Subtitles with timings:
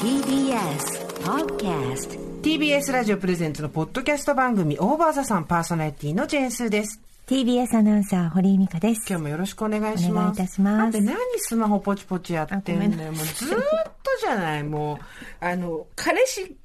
[0.00, 7.02] TBS Podcast TBS ラジオプレゼンツのポッドキャスト番組オーバーザさんパーソナリティのジェーンスーです。
[7.26, 9.04] TBS アナウンサー、堀井美香です。
[9.10, 10.10] 今日もよろしくお願いします。
[10.10, 13.02] お願いいたしますあんた何スマホポチポチやってんの？
[13.02, 13.12] よ。
[13.12, 13.62] もうずーっ
[14.02, 14.64] とじゃない。
[14.64, 16.56] もう、あの、彼氏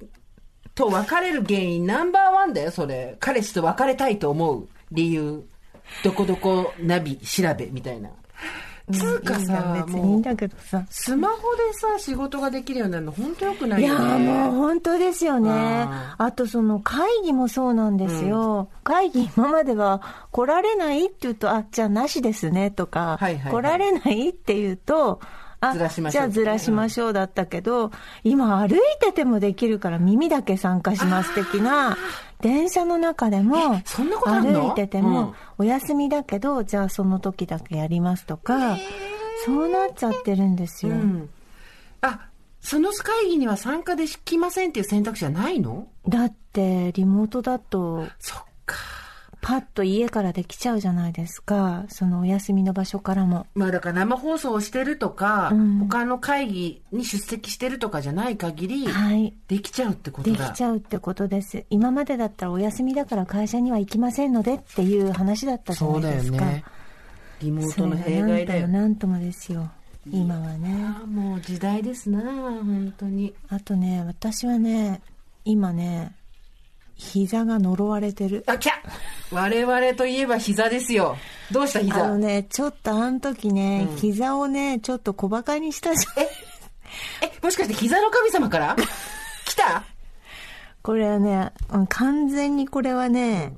[0.74, 3.16] と別れる原因ナンバーワンだよ、それ。
[3.20, 5.46] 彼氏と別れたいと思う理由。
[6.02, 8.08] どこどこナビ調べみたいな。
[8.90, 10.84] つうかさ、別にいいんだけどさ。
[10.90, 14.04] スマホでさ、仕事ができるようになるの本当よくないいやよね。
[14.04, 15.50] ーもう本当ですよね。
[15.50, 18.68] ああとその会議もそうなんですよ。
[18.84, 25.26] 会議今までは来られないって言うと、あ、じゃあなしですねとか、はいはいはい来られないって言うと、あ、
[25.72, 27.92] ずらしましょうじゃあずらしましょうだったけど、
[28.24, 31.96] 今歩いててもできるから耳だけ参加します的な、
[32.40, 38.76] 電車の中でも、そんなこと歩いててうんも、お休みだけど、じゃあその時だけやりますとか、
[39.44, 40.94] そうなっちゃってるんですよ。
[40.94, 41.30] うん。
[42.00, 42.28] あ、
[42.60, 45.86] その会議には参加できませんっていう選択肢はないの？
[46.08, 48.76] だって、リモートだと、そっか。
[49.42, 51.84] パッと家からできちゃうじゃないですか。
[51.88, 53.48] そのお休みの場所からも。
[53.56, 59.34] まあだから生放送をしてるとか、うん他の会議に出席してるとかじゃない限り、はい。
[59.48, 60.50] できちゃうってことでだ。
[60.52, 61.64] きちゃうってことです。
[61.70, 66.44] 今までだったらお休みだから会社には行きませんのでっていう話だったじゃそうだよないですか。
[66.46, 66.64] ね。
[67.40, 68.68] リモートの弊害だよ。
[68.68, 69.68] なんともなんともですよ。
[70.08, 70.68] 今はね。
[71.06, 73.34] もう時代ですな本当に。
[73.48, 75.00] あとね、私はね、
[75.44, 76.14] 今ね、
[77.02, 78.44] 膝が呪われてる。
[78.46, 78.72] あ、きゃ
[79.32, 81.16] 我々といえば膝ですよ。
[81.50, 86.22] どうしたあ膝のね、ちょっとあの時ね、膝をね、ちょっと小馬鹿にしたじゃん。
[86.22, 86.28] え、
[87.42, 88.76] もしかして膝の神様から？
[89.44, 89.84] 来た？
[90.82, 93.54] これはね、うん完全にこれはね、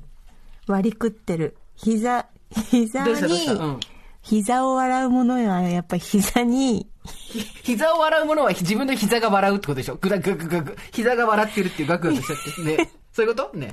[0.67, 1.55] 割り食ってる。
[1.75, 2.25] 膝、
[2.71, 3.79] 膝にうん、
[4.21, 9.95] 膝を笑うものはやっぱり膝に、ひ膝を笑うものは自分の膝が笑うってことでしょ？
[9.95, 10.77] ぐだぐぐぐぐ。
[10.91, 12.77] 膝が笑ってるっていうガクガクしちゃって。
[12.83, 12.89] ね。
[13.15, 13.57] そういうこと？
[13.57, 13.71] ね。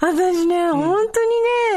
[0.00, 1.24] 私ね、本当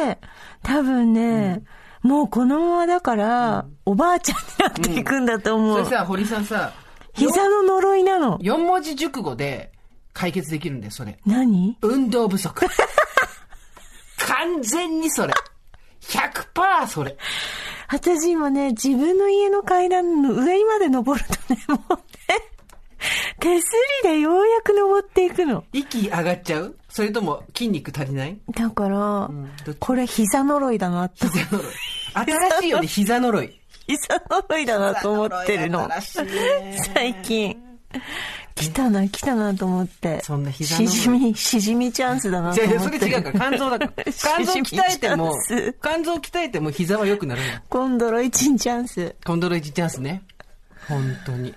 [0.03, 0.19] にね、
[0.61, 1.63] 多分ね、
[2.01, 5.75] もうこのままだから、おばあちゃんになっていくんだと思。
[5.75, 6.73] そうれさ、堀さんさ、
[7.13, 8.37] 膝の呪いなの。
[8.39, 9.71] 4文字熟語で
[10.11, 11.17] 解決できるんだよ、それ。
[11.25, 11.77] 何？
[11.81, 12.65] 運動不足。
[14.27, 15.33] 完全にそれ。
[16.01, 17.15] 100%それ。
[17.89, 22.01] 私今ね、自分の家の階段の上まで登るとね、もうね、
[23.39, 23.67] 手す
[24.03, 25.63] りでようやく登っていくの。
[25.73, 26.75] 息上がっちゃう？
[26.89, 28.37] それとも筋肉足りない？
[28.55, 28.97] だから、
[29.65, 29.77] どっち？
[29.79, 31.27] これ膝呪いだなって。
[31.27, 31.67] 膝呪い。
[32.13, 33.59] 新しいよね、 膝呪い。
[33.87, 35.89] 膝呪いだなと思ってるの。
[36.93, 37.55] 最近。
[38.55, 40.21] 来たな、来たなと思って。
[40.23, 42.99] そんな膝しじみ、しじみチャンスだなと思って。
[42.99, 43.39] それ違うから。
[43.51, 44.03] 肝臓だから。
[44.11, 45.31] 肝臓鍛えても
[45.83, 47.47] 肝臓鍛えても膝は良くなるの。
[47.69, 49.15] コンドロイチンチャンス。
[49.23, 50.23] コンドロイチチャンスね。
[50.87, 51.53] 本当に。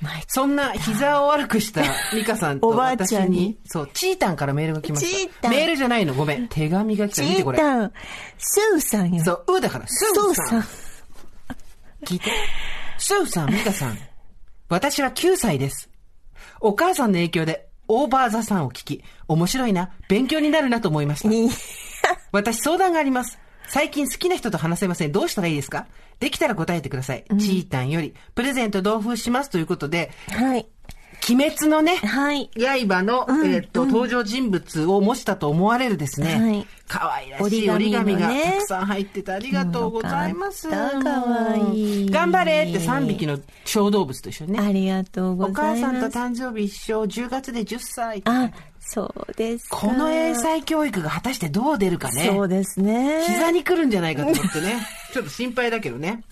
[0.00, 1.82] 毎そんな膝を悪くした
[2.14, 5.32] ミカさんとおばあち私ゃんにに、そう、チータンからメールが来まチした。
[5.32, 6.48] ータンメールじゃないの、ごめん。
[6.48, 7.22] 手紙が来た。
[7.22, 7.58] チ見てこれ。
[7.58, 7.92] ータン、
[8.38, 9.24] スーさんよ。
[9.24, 10.64] そう、うだから、スーさん。。
[12.04, 12.30] 聞いて。
[12.98, 13.98] スーさん、ミカさん。
[14.68, 15.90] 私は9歳です。
[16.60, 21.28] お母さんの影響で、オーバーザさんを聞き、面白いな、勉強になるなと思いました。
[22.32, 23.38] 私相談があります。
[23.70, 25.12] 最近好きな人と話せません。
[25.12, 25.86] どうしたらいいですか？
[26.18, 27.24] できたら答えてください。
[27.38, 30.66] チータンより、プレゼント同封しますということで、はい。
[31.28, 32.50] 鬼滅のね、はい。
[32.56, 36.34] 刃の、えーっと、登場人物を模したと思われるですね。
[36.40, 40.66] はい可愛らしい折り紙紙がたくさん入っててありがとうございます。
[40.66, 44.58] よかった可愛い頑張れって3匹の小動物と一緒にね。
[44.58, 46.10] ありがとうごおざいます。
[46.10, 48.22] 母さんと誕生日一緒、10月で10歳。
[48.24, 48.50] あ、
[48.92, 49.76] そうですか。
[49.76, 52.26] この英才教育が果たしてどう出るかね。
[52.34, 53.22] そうですね。
[53.24, 54.74] 膝に来るんじゃないかと思ってね。
[55.14, 56.22] ちょっと心配だけどね。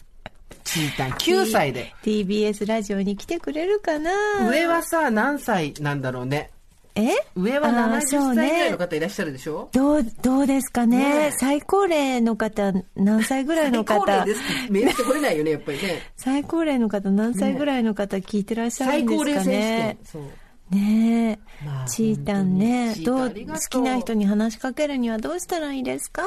[0.64, 1.94] チータン9歳で。
[2.02, 4.10] TBS ラジオに来てくれるかな？
[4.50, 6.50] 上はさ、何歳なんだろうね。
[6.94, 7.10] え？
[7.36, 9.68] 上はあー70そう歳ぐらいねの方いらっしゃるでしょ？
[9.72, 10.98] どう、どうですかね？
[10.98, 13.94] ねえ最高齢の方、何歳ぐらいの方？
[13.94, 16.02] 最高齢ですメールしてこれないよね、やっぱりね。
[16.16, 20.06] 最高齢の方、何歳ぐらいの方聞いてらっしゃる最んですか高齢選手ね権。。
[20.12, 20.22] そう。
[20.70, 26.22] ねえ、まあチータンねどう好きな人に話しかけるにはどうしたらいいですか？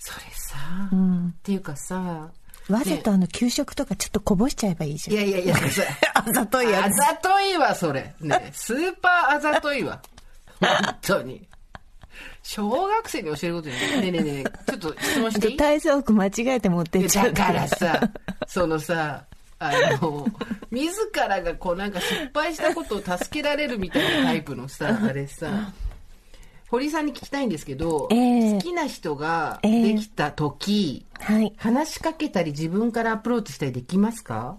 [0.00, 0.56] それさ、
[0.92, 1.26] うん。
[1.28, 2.30] っていうかさ、
[2.68, 5.16] わざとあの給食とかちょっとこぼしちゃえばいいじゃん。
[5.16, 5.54] いやいやいや、
[6.14, 6.86] あざといやつ。
[6.86, 8.14] あざといわ、それ。
[8.20, 10.00] ね、 スーパーあざといわ。
[10.60, 10.70] 本
[11.02, 11.46] 当に。
[12.42, 14.00] 小学生に教えることじゃない。
[14.00, 15.56] ねえねえねえ、ちょっと質問していい？
[15.58, 18.00] 体操服間違えて持ってっちゃうだからさ、
[18.46, 19.24] そのさ、
[19.60, 20.26] あの、
[20.70, 25.72] 自らがこうなんか失敗したことを助けられるみたいなタイプのさ、あれさ、
[26.70, 28.52] 堀井さんに聞きたいんですけど、ええ。
[28.54, 31.52] 好きな人がええできた時、はい。
[31.56, 34.58] 話しかけたり自分からアプローチしたりできますか？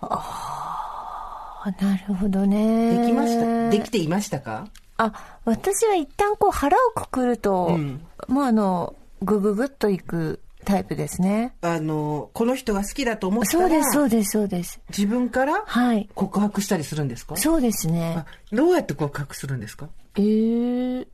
[0.00, 3.00] あ、なるほどね。
[3.00, 3.70] できました？
[3.70, 4.66] できていましたか？
[4.98, 5.12] あ、
[5.44, 8.04] 私は一旦こう腹をくくると、うん。
[8.28, 11.54] もうあの、ぐぐぐっといくタイプですね。
[11.62, 14.80] あの、この人が好きだと思ったら、そうです、そうです、そうです。
[14.90, 16.10] 自分からはい。
[16.14, 17.36] 告白したりするんですか？
[17.36, 18.26] そうですねあ。
[18.52, 19.88] どうやって告白するんですか？
[20.16, 21.06] えー、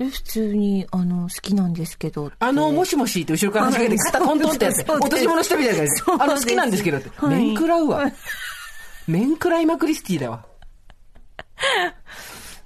[0.00, 2.32] え、普通に、あの、好きなんですけど。
[2.38, 5.84] あの、もしもしって後ろから話しかけて肩トントンってやって、落とし物したみたいな
[6.20, 7.10] あの、好きなんですけどって。
[7.14, 8.10] はい面食らうわ。
[9.06, 10.44] 面食らいまくりスティだわ。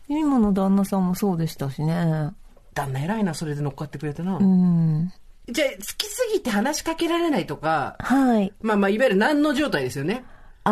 [0.09, 2.31] 今の旦那さんもそうでしたしね。
[2.75, 4.37] 旦那偉いな、それで乗っかってくれたな。
[4.37, 5.13] うん。
[5.49, 8.53] じゃあ、好きすぎて話しかけられないとか、はい。
[8.61, 10.25] まあまあ、いわゆる何の状態ですよね。
[10.65, 10.71] あ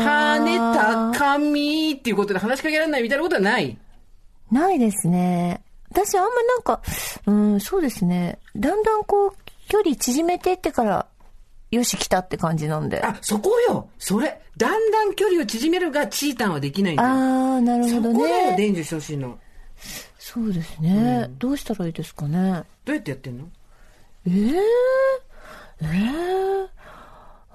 [0.00, 0.40] ー。
[0.40, 3.78] 跳ねた髪っていうことで話しかけられないみたいなことはない。
[4.50, 5.62] ないですね。
[5.90, 6.82] 私あんまなんか、
[7.26, 8.38] うん、そうですね。
[8.56, 9.32] だんだんこう、
[9.68, 11.06] 距離縮めてってから、
[11.70, 13.00] よし来たって感じなんで。
[13.00, 17.08] ああ、そこよそれだんだん距離を縮めるがチータンはできないんだよ。
[17.08, 18.56] ー、なるほどそこだよ、ね。
[18.56, 19.38] 伝授してほしいの。
[20.18, 22.64] そうですね、どうしたらいいですかね。
[22.84, 23.48] どうやってやってんの？
[24.30, 24.56] えー、
[25.82, 26.68] え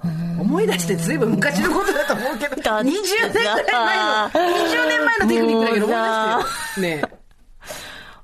[0.04, 5.98] ー、思い出してずいぶん昔のことだと思うけど、だって20年ぐらい前の、20年前のテクニックだけど思い
[6.44, 6.98] 出してよ。
[7.00, 7.04] ね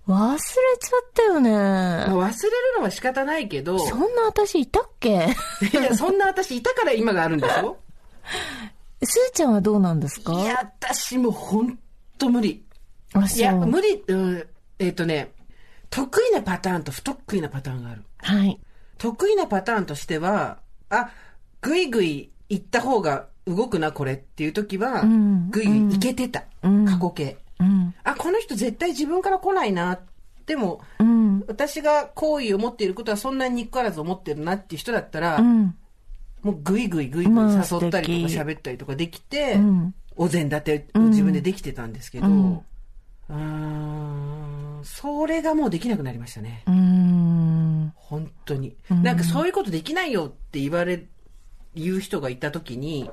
[0.07, 1.51] 忘れちゃったよね。
[1.51, 2.33] まあ忘れる
[2.77, 5.09] のは仕方ないけど、そんな私いたっけ？
[5.09, 7.77] いや、そんな私いたから今があるんでしょ？
[9.03, 10.33] すーちゃんはどうなんですか？
[10.33, 11.79] いや、私もうほん
[12.17, 12.65] と無理。
[13.35, 14.47] いや、無理、うん、
[14.79, 15.31] えっ、とね、
[15.89, 18.03] 得意なパターンと不得意なパターンがある。
[18.21, 18.59] はい。
[18.97, 20.59] 得意なパターンとしては、
[20.89, 21.09] あ、
[21.61, 26.43] ぐいぐい行った方が動くな、これっていう時は、んぐいぐい行けてた。
[26.63, 27.37] うん過去形。
[27.59, 27.93] うん。
[28.03, 29.99] あ、この人絶対自分から来ないな。
[30.45, 31.43] でも、うん。
[31.47, 35.75] 私が好意を持っていることはそんなに憎からず思ってるなっていう人だったら、うん。
[36.41, 39.95] もうぐいぐいぐいぐいまあ誘ったりとか喋ったりとかできて、うん。
[40.15, 42.61] お膳立てを自分でできてたんですけど、うん、
[44.83, 46.63] それがもうできなくなりましたね。
[46.67, 47.93] うーん。
[47.95, 48.75] 本当に。
[48.89, 51.05] なんかそういうことできないよって言われ、
[51.75, 53.09] 言う人がいたときに、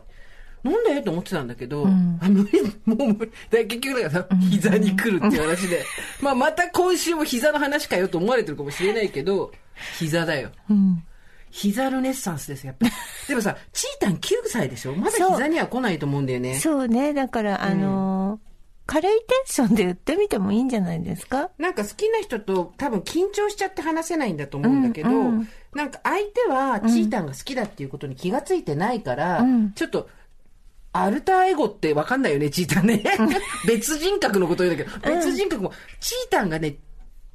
[0.65, 3.33] なんでと思ってたんだけど、んあ無理、もう無理。
[3.51, 5.85] だ結局だからさ、膝に来るっていう話で、
[6.21, 9.53] まあまた今週も膝の話かよと思われてるかもしれないけど、
[9.99, 10.51] 膝だよ。
[10.69, 11.05] うん。
[11.51, 12.93] 膝ルネッサンスです、やっぱり。
[13.29, 14.95] でもさ、チータン9歳でしょ？
[14.95, 16.59] まだ膝には来ないと思うんだよね。
[16.59, 17.15] そうね。
[17.15, 18.48] だから、あのー
[18.89, 21.51] 軽いテンションで言ってみてもいいんじゃないですか？
[21.59, 29.73] なんか好きな人と多分緊張しちゃって話せないんだと思うんだけど、うんうんなんか相手はチータンが好きだっていうことに気がついてないから、うん。
[29.75, 30.09] ちょっと、
[30.95, 33.05] アルターエゴってわかんないよね、チータンね。
[33.69, 36.77] 別人格のこと言うんだけど、別人格も、チータンがね、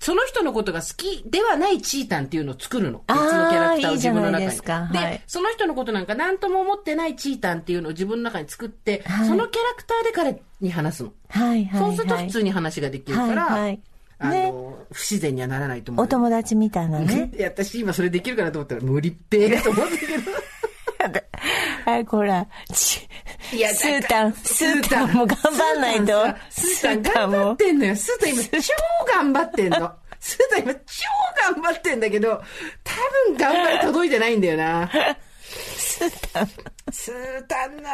[0.03, 3.03] その人のことが好きではないチータンっていうのを作るの。
[3.07, 4.45] 別のキャラクターを自分の中に。
[4.45, 11.13] いいではいで、その人のことなんか何とも思ってないチータンっていうのを自分の中に作って、はいそのキャラクターで彼に話すの。
[11.29, 11.95] はいはい、はい。
[11.95, 13.81] そうすると普通に話ができるから、はいはい
[14.19, 14.53] あの、ね
[14.91, 16.05] 不自然にはならないと思う。
[16.05, 17.31] お友達みたいなね。
[17.39, 20.42] 私今それできるかなと思ったら無理っぺーと思ったけど。
[21.85, 23.07] はい、ほら、ち
[23.51, 26.25] いやスータン、スータンも頑張んないと。
[26.49, 27.95] スータン頑張ってんのよ。
[27.95, 28.73] スータン今超
[29.13, 29.91] 頑張ってんの。
[30.19, 30.81] スータン今超
[31.53, 32.41] 頑張ってんだけど、
[32.83, 32.93] 多
[33.27, 34.89] 分頑張り届いてないんだよな。
[35.75, 36.47] スータン。
[36.91, 37.91] スータンな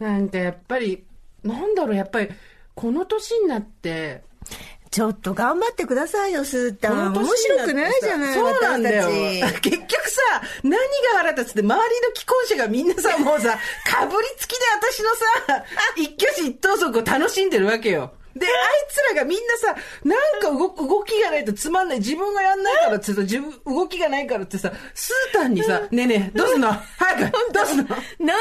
[0.00, 1.04] なんかやっぱり、
[1.44, 2.28] なんだろう、やっぱり、
[2.74, 4.24] この年になって、
[4.94, 7.12] ちょっと頑張ってくださいよ、スータン。
[7.14, 9.08] 面白くないじゃないそうなんだよ。
[9.60, 10.20] 結局さ、
[10.62, 10.78] 何が
[11.16, 13.58] 腹立つって、周りの既婚者がみんなさ、もうさ、
[13.90, 15.64] かぶりつきで私のさ、
[15.96, 18.12] 一挙手一投足を楽しんでるわけよ。
[18.34, 18.52] で、あい
[18.90, 21.98] つらがみんなさ、なんか動く、動きがないとつまんない。
[21.98, 26.72] 自分がやんないからってさ、自分、動きがないからってさ、スータンにさ、ねえねえ、どうすんの？
[26.98, 27.84] 早く、どうすんの？
[27.84, 28.40] なんなら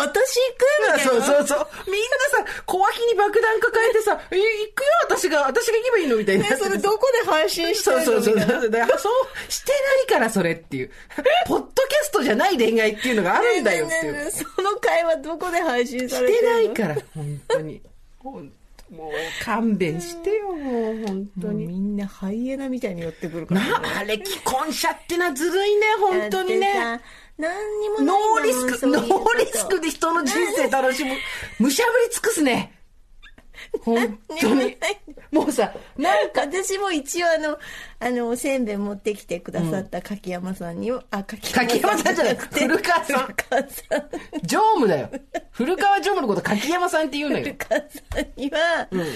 [0.00, 1.10] 私行くみたいな。
[1.10, 1.90] そうそうそう。
[1.90, 2.00] みん
[2.40, 4.42] なさ、小脇に爆弾抱えてさ、え、行
[4.74, 6.48] くよ、私が、私が行けばいいのみたいな。
[6.48, 8.40] ねそれどこで配信してるのそうそうそう。
[8.40, 10.90] そう、してないからそれっていう。
[11.46, 14.02] ポッドキャストじゃない恋愛っていうのがあるんだよっていう。
[14.04, 17.82] ねえねえねえその会話どこで配信されしててるのないから、本当に。
[18.18, 18.52] ほん
[18.96, 21.66] もう勘弁してよ、もう本当に。
[21.66, 27.00] みんなハイエナみたいに寄ってくるから、な、あれ、既婚者ってのはずるいね、本当にね。
[27.36, 31.14] 何にもないんノーリスク、ノーリスクで人の人生楽しむ。
[31.58, 32.73] むしゃぶり尽くすね。
[33.84, 34.76] 本当に。
[35.30, 37.58] もうさ、なんか、私も一応あの、
[38.00, 44.10] あの、おせんべい持ってきてくださった柿山さんには、あ、柿柿山さんじゃなくて古川さん古川さん。
[44.44, 45.10] 常務だよ。
[45.50, 47.56] 古川常務のこと柿山さんって言うのよ古。
[47.56, 47.86] 川さ
[48.20, 49.06] んには、うん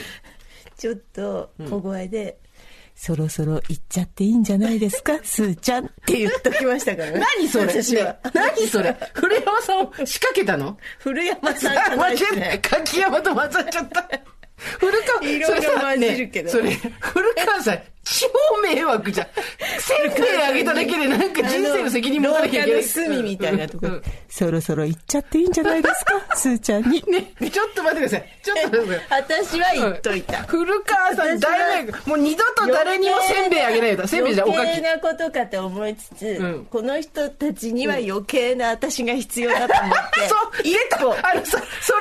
[0.77, 2.39] ちょっと小声で、
[2.95, 7.21] そろそろ行っちゃっていいんじゃないですか、 すーちゃんって言っときましたからね。
[7.37, 7.67] 何それ？
[7.67, 8.17] 私は。
[8.33, 8.97] 何それ？
[9.13, 10.79] 古山さんを仕掛けたの？
[11.01, 12.61] 古山さんじゃないね。
[12.63, 14.09] 柿山と混ざっちゃった。
[14.79, 18.27] 古川、いろいろそれさ混じるけどねそれ、古川さん、超
[18.63, 19.27] 迷惑じゃん。
[19.79, 22.83] せんべいあげただけでなんか人生の責任持たなきゃいけない。
[22.83, 27.03] 隅みたいなとこうんうんそろそろ行っちゃっていいんじゃないですか、すーちゃんに。
[27.09, 28.39] ね、ちょっと待ってください。
[28.43, 29.07] ちょっと待ってください。
[29.09, 30.43] 私は言っといた。
[30.45, 32.09] 古川さん大迷惑。
[32.09, 34.07] もう二度と誰にもせんべいあげないよ。
[34.07, 34.59] せんべいじゃおかき。
[34.59, 40.99] 余計なことかと思いつつ、うんこの人たちには余計な私が必要だと思って、そう、出た
[41.31, 42.01] あのさ、それ、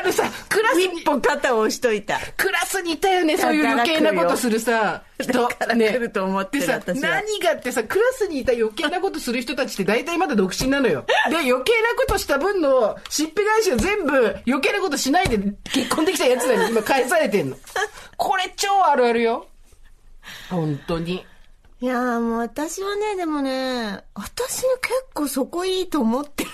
[0.00, 2.18] あのさ、クラスに一、歩肩を押しといた。
[2.36, 5.32] クラスにいたよね、そういう余計なことするさ、人。
[5.32, 11.04] だから来ると思ってさ、何がってさ、クラスにいた余計なことする人たちって大体まだ独身なのよ。
[11.28, 17.56] で、余計なことした分の、しっぺ返しを全部、余計なことしないで結婚できた奴らに今返されてんの。
[18.16, 19.46] これ超あるあるよ。
[20.50, 21.24] 本当に。
[21.80, 24.68] いやーもう私はね、でもね、私結
[25.14, 26.50] 構そこいいと思ってる。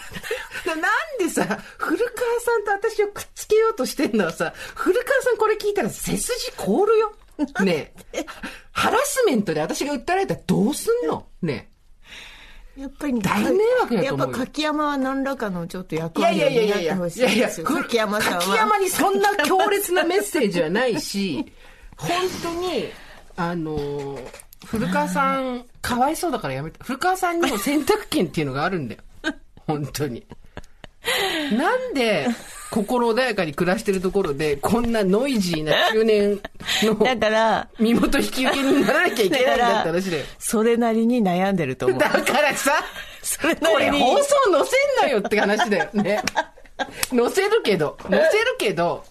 [0.67, 1.45] な なんでさ、
[1.79, 7.13] 古川さんと私をくっつけようとしてんのはさ、古川さんこれ聞いたら背筋凍るよ。
[7.65, 8.27] ねえ。
[8.73, 11.27] ハラスメントで私が訴えられたらどうすんの？
[11.43, 11.71] ね
[12.77, 16.35] やっぱり大迷惑だと思うよやっぱ柿山は何らかのちょっと役え。
[16.35, 16.95] いや割をいやいやいやいや。
[16.97, 17.67] 担ってほしいいやいや、ですよ。
[17.67, 18.39] 柿山さんは。
[18.41, 21.51] 柿山にそんな強烈なメッセージはないし、
[21.97, 22.11] 本
[22.43, 22.93] 当に、
[23.37, 26.79] あのー古川さん、かわいそうだからやめて。
[26.83, 29.03] 古川さんにも選択権っていうのがあるんだよ。
[29.67, 30.27] 本当に。
[31.53, 32.27] なんで、
[32.71, 36.41] 心穏やかに暮らしてるところで、こんなノイジーな中年
[36.83, 40.25] のだから、身元引き受けにならなきゃいけないんだって話だよ。
[40.39, 41.99] それなりに悩んでると思う。
[41.99, 42.73] だからさ、
[43.23, 44.03] それこれなりに。
[44.03, 44.67] 放送載
[45.01, 46.23] せんなよって話だよね。
[47.11, 49.05] 載せるけど、載せるけど、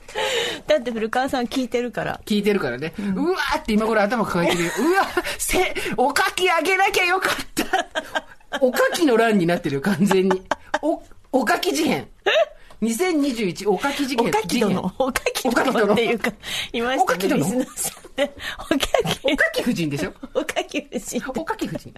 [0.68, 2.20] だって古川さん聞いてるから。
[2.26, 2.94] 聞いてるからね。
[3.16, 4.72] うわーって今頃頭抱えてるよ。
[4.80, 8.60] うわせ、おかきあげなきゃよかった。
[8.60, 10.42] おかきの欄になってるよ、完全に。
[10.82, 11.02] お、
[11.32, 12.08] おかき事変。
[12.82, 14.32] 2021おかき事お変。
[14.34, 14.94] かき殿？
[15.00, 16.32] おかき殿っていうか、
[16.74, 17.46] いましたね、おかき殿？
[17.46, 17.66] おか
[19.24, 20.12] おかき夫人でしょ？
[20.12, 21.24] き、おかき夫人。
[21.40, 21.94] おかき夫人。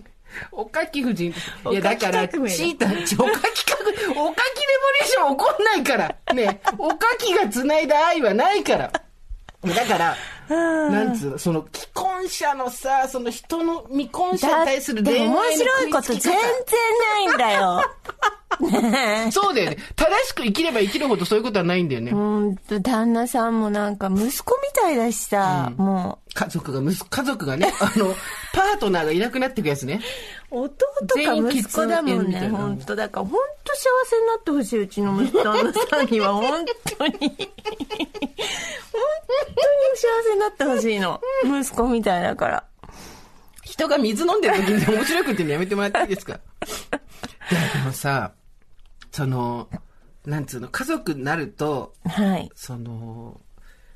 [0.51, 1.33] おかき夫人。
[1.63, 6.33] おいや、だから、チーター、ちおかき革命、おかきレボリューション起こんないから。
[6.33, 8.91] ね、おかきが繋いだ愛はないから。
[9.63, 10.15] だから、
[10.49, 17.81] なんつうの、その、既婚者のさ、その人の未婚者に対する恋愛の面白いこと全然ないんだよ。
[19.31, 19.77] そうだよね。
[19.95, 22.11] 正しく生きれば生きるほどそういうことはないんだよね。
[22.11, 28.13] ほんと、旦那さんもなんか息子みたいだしさ、も家族が、息子家族がね、 あの、
[28.53, 30.01] パートナーがいなくなっていくやつね。
[30.51, 30.75] う、弟
[31.25, 32.95] か息子だもんね、全員血縁みたいなほんと。
[32.95, 36.57] だから、ほんと 幸せになってほしい、うちの息子旦那さんには、ほんとに。
[36.57, 37.25] ほんとに
[39.95, 41.19] 幸せになってほしいの。
[41.43, 42.63] 息子みたいだから。
[43.63, 46.39] 人が水飲んでる時に面白いこと言うのやめてもらっていいですか？
[47.49, 48.33] でもさ、
[49.11, 49.69] その、
[50.25, 52.49] なんつうの、家族になると、はい。
[52.55, 53.41] その、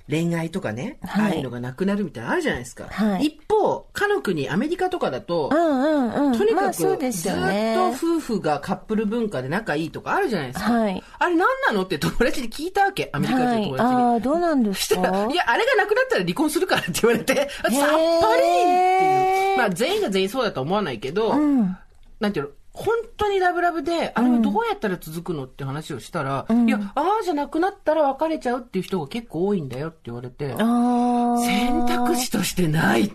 [0.10, 2.86] 恋愛とかね、はいああいうのがなくなるみたいなのあるじゃないですか。
[2.90, 6.38] はい一方、かの国、アメリカとかだとう、んうんうん。
[6.38, 6.98] とにかく、ずっ。
[6.98, 10.72] と夫婦がカップル文化で仲いいとかあるじゃないですか。
[10.74, 13.64] はいあれ何なのって友達に聞いたわけ、アメリカはい。
[13.64, 13.96] 人の友達に。
[14.02, 15.02] ああ、どうなんですか？
[15.02, 19.58] いや、あれがなくなったら離婚するからって言われて、あさっぱりっていう。
[19.58, 21.78] まあ、全員が全員そうだとは思わないけど、うん。
[22.20, 30.56] なんていうの、本当にラブラブで、あれはどうやったら続くのって話をしたら、いや、ああじゃなくなったら別れちゃうっていう人が結構多いんだよって言われて。
[30.56, 33.12] 選択肢としてない。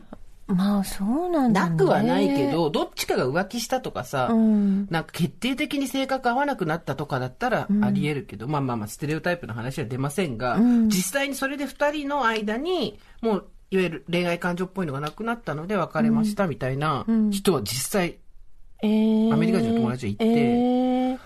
[0.46, 1.70] まあそうなんだ、ね。
[1.70, 2.50] なくはないけ。
[2.50, 4.86] ど、どっちかが浮気したとかさ、うん。
[4.90, 18.18] なんか決定的に性格合わなくなったとかだったらあり得るけど、まあまあまあステレオタイプの話は出ませんが、ん実際にそれで二人の間に、もう、いわゆる恋愛感情っぽいのがなくなったので別れましたみたいな人は実際、
[18.82, 21.20] えー、アメリカ人の友達がいてえー、は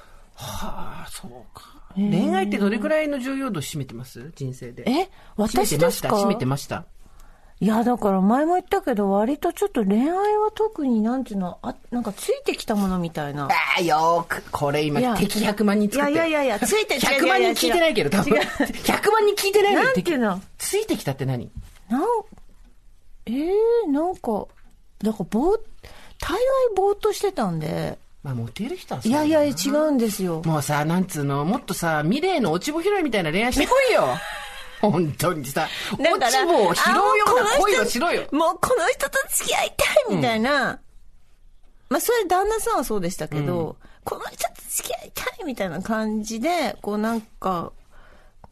[1.04, 1.66] あ、そうか。
[1.96, 4.30] 恋愛ってどれくらいの重要度を占めてます？
[4.36, 4.84] 人生で。
[4.86, 5.08] え？
[5.36, 6.10] 私ですか？
[6.10, 6.84] 占めてました？
[7.60, 13.46] いや、だから前も言ったけど、割とちょっと恋愛は特になんていうの、あ、なんかついてきたものみたいな。
[13.46, 14.48] ああ、よーく。
[14.52, 16.12] これ今敵100万人い作って。
[16.12, 18.32] いやいやいや、ついて100万人聞いてないけど、多分。
[18.32, 20.40] 違う100万人聞いてないなんていうの？
[20.56, 21.50] ついてきたって何？
[21.88, 22.02] なん、
[23.26, 24.46] えー、なんか、
[25.02, 25.60] だからぼー、
[26.20, 26.40] 大概
[26.76, 30.42] ぼーっとしてたんで、まあ、モテる人はそういやいや、違うんですよ。
[30.44, 34.08] もうさ、なんつうの、もっとさ、ミレーの落ち穂拾いみたいな恋愛してこいよ。
[34.80, 38.22] 本当にさ、落ち穂を拾うようなあ恋をしろよ。
[38.32, 40.80] もうこの人と付き合いたいみたいな。
[41.88, 47.72] まあ、それ旦那さんはそうでしたけど、この人と付き合いたいみたいな感じで、こうなんか、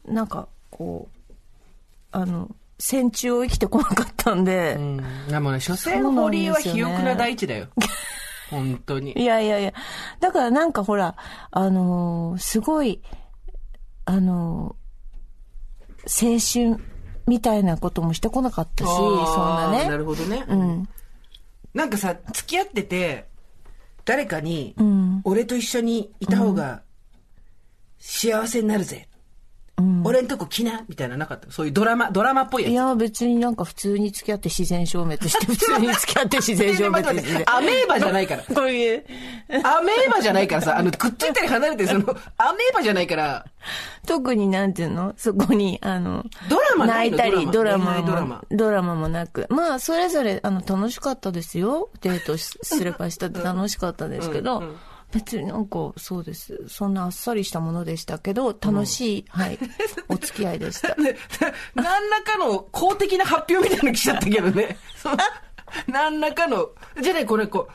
[0.05, 1.33] なんか、こう、
[2.11, 5.27] あの、戦中を生きてこなかったんで、うん。
[5.27, 7.67] でもね、所詮堀江は肥沃な大地だよ。
[8.49, 9.13] 本当に。
[9.19, 9.73] いやいやいや。
[10.19, 11.15] だからなんかほら、
[11.51, 13.01] あのーすごい、
[14.05, 14.87] あのー
[16.09, 16.81] 青春
[17.27, 19.89] みたいなこともしてこなかったし、そんなね。
[19.89, 20.45] なるほどね。
[20.47, 20.89] うん。
[21.73, 23.27] なんかさ、付き合ってて、
[24.05, 25.21] 誰かに、うん。
[25.25, 26.83] 俺と一緒にいた方が
[27.99, 29.09] 幸せになるぜ。
[29.77, 30.01] うん。
[30.05, 31.51] 俺んとこ来なみたいなのなかった？
[31.51, 32.71] そういうドラマ、ドラマっぽいやつ。
[32.71, 37.43] いや、別になんか普通に付き合って自然消滅して、 普通に付き合って自然消滅して。
[37.45, 38.43] アメーバじゃないから。
[38.43, 39.05] こういう、
[39.63, 41.99] アメーバじゃないからさ、あの、くっついたり離れてる、その、
[42.37, 43.45] アメーバじゃないから、
[44.07, 45.13] 特になんていうの？
[45.17, 47.17] そこに、あの、ドラマないの？
[47.17, 49.45] 泣いたり、ドラマ恋愛ドラマも、ドラマもなく。
[49.49, 51.89] まあ、それぞれ、あの、楽しかったですよ。
[52.01, 54.63] デートしすればしたって楽しかったですけど、
[55.17, 56.63] 別になんか、そうです。
[56.67, 59.57] そんなあっさりしたものでしたけど、楽しい、はい、
[60.09, 60.95] お付き合いでした。
[61.01, 61.15] ね
[61.73, 64.77] 何らかの公的な発表みたいなの来ちゃったけどね。
[65.87, 66.69] 何らかの、
[67.01, 67.67] じゃあね、これこ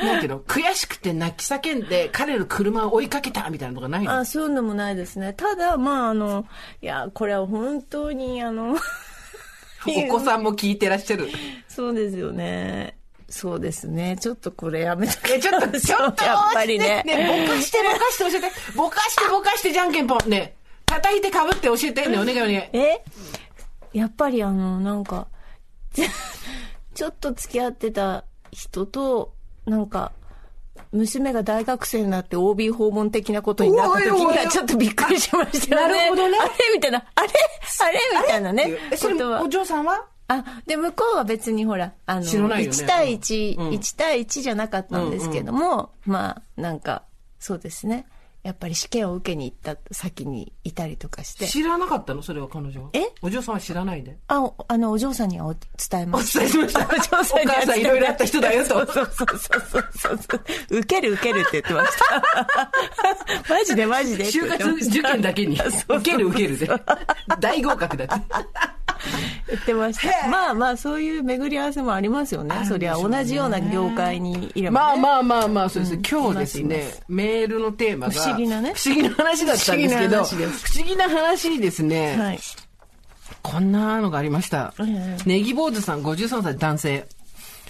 [0.00, 4.12] う、なんていうの、悔しくて泣き叫んで、彼の車を追いかけたみたいなのがないの？
[4.18, 5.32] あ、そういうのもないですね。
[5.32, 6.46] ただ、まあ、あの、
[6.82, 8.76] いや、これは本当に、あの、
[9.86, 11.28] お子さんも聞いてらっしゃる。
[11.68, 12.95] そうですよね。
[13.28, 14.16] そうですね。
[14.20, 17.02] ちょっとこれやめとえ、ちょっと、 ちょっと、やっぱりね。
[17.04, 18.56] ね、ぼかしてぼかして教えて。
[18.76, 20.28] ぼかしてぼかしてじゃんけんぽん。
[20.30, 20.56] ね、
[20.86, 22.06] 叩いてかぶって教えて。
[22.06, 22.56] ね、お願いお願い。
[22.72, 23.02] え
[23.92, 25.26] やっぱりあの、なんか、
[26.94, 29.32] ちょっと付き合ってた人と、
[29.66, 30.12] なんか、
[30.92, 35.94] 娘が大学生になって OB 訪問的なことになった時にはちょっとびっくりしましたよね。
[35.94, 36.50] なるほどねあれ？
[36.74, 37.28] みたいな、あれ？
[37.80, 38.00] あれ？
[38.22, 38.78] みたいなね。
[38.92, 40.04] え、それ、お嬢さんは？
[40.28, 42.76] あ、で、向こうは別にほら、あの、知らないよね。
[42.76, 43.70] 1対1、うん。
[43.70, 47.04] 1対1じゃなかったんですけども、まあ、なんか、
[47.38, 48.06] そうですね。
[48.46, 51.48] やっぱり試験を受けに行った先にいたりとかして。
[51.48, 52.22] 知らなかったの？
[52.22, 52.90] それは彼女は？
[52.92, 53.08] え？
[53.20, 54.16] お嬢さんは知らないで？
[54.28, 56.38] あ、おあの、お嬢さんにはお伝えおました。
[56.38, 56.80] 伝えしました。
[56.80, 58.68] お お嬢さんには母さんいろいろあった人だよと。
[58.68, 60.78] そうそうそうそうそうそう。
[60.78, 62.70] 受ける受けるって言ってました。
[63.52, 65.58] マジでマジで就活受験だけに。
[65.88, 66.70] 受ける受けるで。
[67.40, 68.24] 大合格だって。
[69.48, 70.28] 言ってました。
[70.28, 72.64] まあまあ、そういう巡り合わせもありますよね。
[72.66, 75.00] そりゃ同じような業界にいれば、ね。
[75.00, 76.02] まあまあまあまあ、そうですね。
[76.10, 78.12] 今日ですねす、メールのテーマが。
[78.36, 82.38] 不思議なね不思議な話だったんですけど、不思議な話にですね、はい。
[83.42, 85.16] こんなのがありましたえ。
[85.24, 87.06] ネギ坊主さん53歳男性。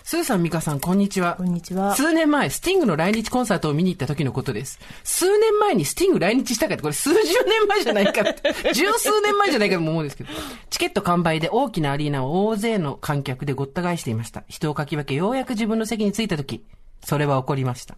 [0.06, 1.34] スーさん、ミカさん、こんにちは。
[1.34, 4.78] こんにちは数年前、スティングの来日コンサートを見に行った時のことです。
[5.02, 10.30] 数年前にスティング来日したかって、これ数十年前じゃないかって、 十数年前じゃないかとも思うんですけど。
[10.70, 14.44] チケット完売で大きなアリーナを大勢の観客でごった返していました。
[14.48, 16.62] 人をかき分け、ようやく自分の席に着いた時、
[17.04, 17.96] それは起こりました。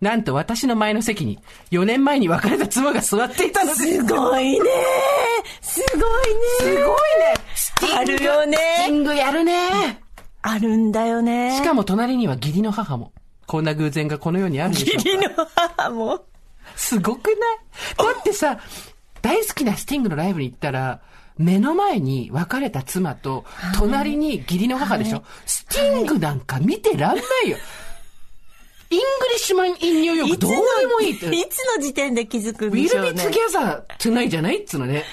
[0.00, 1.38] なんと私の前の席に、
[1.70, 3.84] 4年前に別れた妻が座っていたのです。
[3.84, 4.70] すごいね
[5.62, 6.94] すごいねすごいね
[7.54, 10.02] スティングあるよねスティングやるね
[10.42, 11.56] あるんだよね。
[11.56, 13.12] しかも隣には義理の母も。
[13.46, 16.24] こんな偶然がこの世にあるんでしょうか義理の母も。
[16.76, 17.36] すごくない？
[18.14, 18.58] だってさ、
[19.22, 21.00] 大好きなスティングのライブに行ったら、
[21.38, 23.44] 目の前に別れた妻と、
[23.76, 27.56] 隣に義理の母でしょ、スティングなんか見てらんないよ。
[28.90, 31.26] Englishman in New York どうでもいいって。
[31.26, 33.08] いつの時点で気づくんでしょうね。
[33.10, 35.04] We'll be together tonight じゃないっつうのね。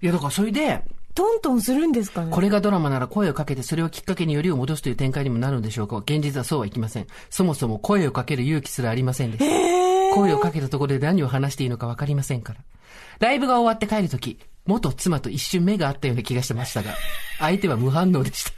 [0.00, 0.82] いや、だからそれで、
[1.14, 7.06] トントンするんですかねこれがドラマなら声をかけてそれをきっかけによりを戻すという展開にもなるのでしょうか現実はそうはいきません。
[7.28, 10.14] そもそも声をかける勇気すらありませんでした。
[10.14, 12.60] 声をかけたところで何を話していいのかわかりませんから。
[13.18, 16.94] ライブが終わって帰るとき、元妻と一瞬目が合ったような気がしてましたが、
[17.40, 18.52] 相手は無反応でした。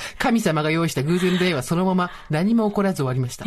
[0.18, 3.44] 神様が用意した偶然出会いはそのまま何も起こらず終わりました。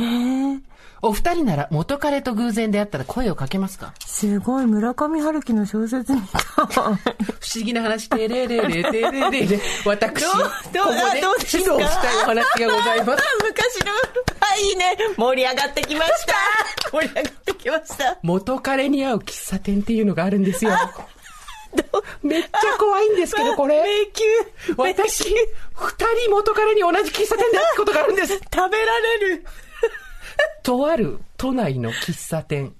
[1.04, 3.94] お二人なら元彼と偶然出会ったら声をかけますか？
[4.06, 6.42] すごい、村上春樹の小説みたい。
[6.62, 6.62] 不
[7.56, 10.38] 思議な話、てれれれ、てれれれ、私、こ
[10.72, 11.64] どうでどうですか？
[11.64, 13.24] 披露したいお話がございます。
[13.44, 13.92] 昔の、
[14.42, 14.96] あ、いいね。
[15.18, 16.34] 盛り上がってきました。
[16.92, 18.18] 盛り上がってきました。
[18.22, 20.72] 元彼に会う喫茶店っていうのがあるんですよ。
[22.24, 23.82] めっちゃ怖いんですけど、これ。
[23.82, 24.94] 迷宮。
[24.94, 28.34] 私、二人元彼に同じ喫茶店で会ったことがあるんです。
[28.54, 29.46] 食べられる。
[30.64, 32.74] とある都内の喫茶店。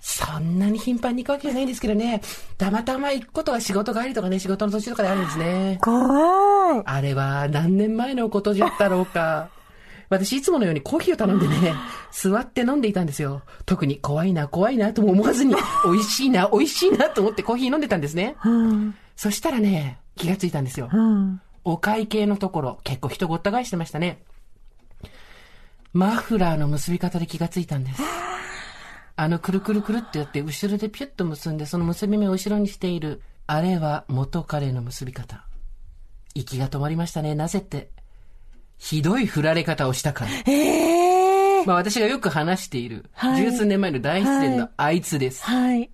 [0.00, 2.22] そんなに頻繁に行くわけじゃないんですけどね。
[2.56, 5.78] たまたま行くことが仕事帰りとかね、仕事の途中とかであるんですね。
[5.82, 6.82] 怖い。
[6.86, 9.50] あれは何年前のことじゃったろうか。
[10.08, 11.74] 私いつものようにコーヒーを頼んでね、
[12.10, 13.42] 座って飲んでいたんですよ。
[13.66, 18.36] 特に怖いな、怖いなとも思わずに、 美味しいな、美味しいなと思ってコーヒー飲んでたんですね。
[18.44, 18.94] うん。
[19.16, 20.88] そしたらね、気がついたんですよ。
[20.92, 21.40] うん。
[21.64, 24.22] お会計のところ、結構人ごった返してましたね。
[25.92, 28.02] マフラーの結び方で気がついたんです。
[29.16, 35.44] あの、くるくるくるってやって、後ろでピュッと結んで、その結び目を後ろにしている、あれは元彼の結び方。
[36.34, 37.34] 息が止まりましたね。
[37.34, 37.90] なぜって。
[38.78, 40.30] ひどい振られ方をしたから。
[40.46, 45.44] ええまあ私がよく話している、はい十数年前の大失恋はいのあいつです。
[45.44, 45.90] はい。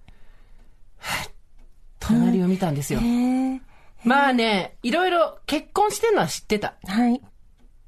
[1.99, 3.01] 隣を見たんですよ。
[3.03, 3.61] ええ
[4.05, 6.75] まあね、いろいろ結婚してんのは知ってた。
[6.85, 7.21] はい。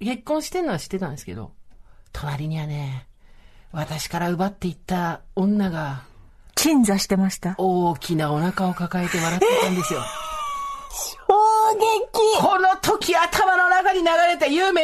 [0.00, 1.52] 結婚してんのは知ってたんですけど、
[2.12, 3.06] 隣にはね、
[3.70, 6.04] 私から奪っていった女が、
[6.54, 7.54] 鎮座してました。
[7.58, 10.00] 大きなお腹を抱えて笑ってたんですよ。
[11.28, 11.34] 衝
[11.74, 14.82] 撃この時頭の中に流れた有名、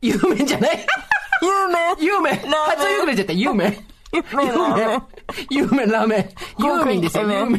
[0.00, 0.86] 有名じゃない？
[1.42, 1.78] 有名？
[2.04, 3.78] 有名初有名じゃった、有名。
[4.12, 5.02] 有名。
[5.50, 6.30] 有名ラーメン。
[6.64, 7.58] ユーミンですよ、有名。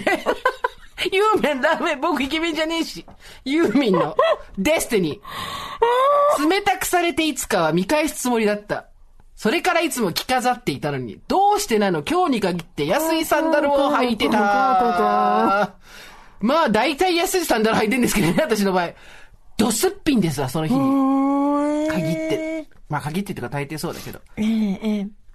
[1.11, 3.03] ユーメンラーメン、僕イケメンじゃねえし。
[3.43, 4.15] ユーミンの
[4.57, 6.49] デスティニー。
[6.49, 8.85] 冷たくされていつかは見返すつもりだった。
[9.35, 12.03] それからいつも着飾っていたのに、どうしてなの？
[12.03, 15.73] 今日に限って安いサンダルを履いてた。
[16.41, 18.89] まあ、大体安いサンダル履いてんですけどね、私の場合。
[19.57, 21.89] ドスッピンですわ、その日に。
[21.89, 22.67] 限って。
[22.89, 24.19] まあ、限ってっていうか大抵そうだけど。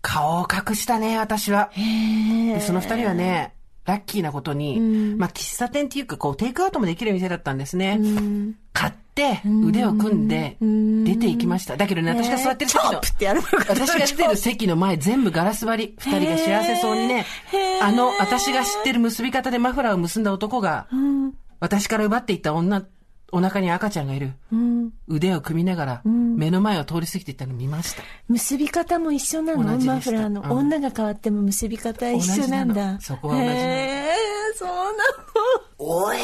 [0.03, 1.71] 顔を隠したね、私は。
[1.75, 4.81] で、その二人はね、ラッキーなことに、
[5.17, 8.01] まあ、喫茶店っていうか、こう、テイクアウトもできる店だったんですね。
[8.73, 9.06] 買って、
[9.67, 11.77] 腕を組んで、出て行きました。
[11.77, 13.01] だけどね、私が座ってる席の
[13.69, 15.97] 私が出てる席の前全部ガラス張り。
[15.99, 17.25] 二人が幸せそうにね、
[17.81, 20.87] あの、私が知ってる結び方でマフラーを結んだ男が、
[21.61, 22.85] 私から奪っていった女、
[23.33, 24.35] お腹に赤ちゃんがいる。
[25.09, 28.03] 腕を組みながら、目の前を通り過ぎていったのを見ました。
[28.29, 29.79] 結び方も一緒なの？
[29.79, 30.51] マフラーの、うん。
[30.51, 33.01] 女が変わっても結び方一緒なんだ。
[33.01, 33.61] そこは同じなの。
[34.55, 34.93] そうなの。
[35.79, 36.19] おえ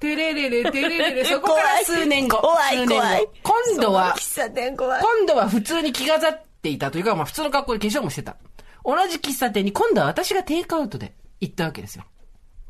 [0.00, 2.38] てれれれ、てれれれ、 そこから数年後。
[2.38, 4.14] 怖い怖い今度は。
[4.36, 8.36] 今度は普通に着飾っていたというか、まあ普通の格好で化粧もしてた。
[8.84, 12.04] 同じ喫茶店に今度は私がテイクアウトで行ったわけですよ。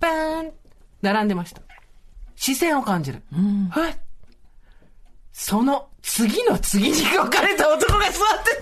[0.01, 0.53] パーン
[1.03, 1.61] 並んでました。
[2.37, 3.23] 視線を感じる。
[3.71, 3.97] はい。
[5.33, 8.11] その次の次に別れた男が座っ
[8.45, 8.57] て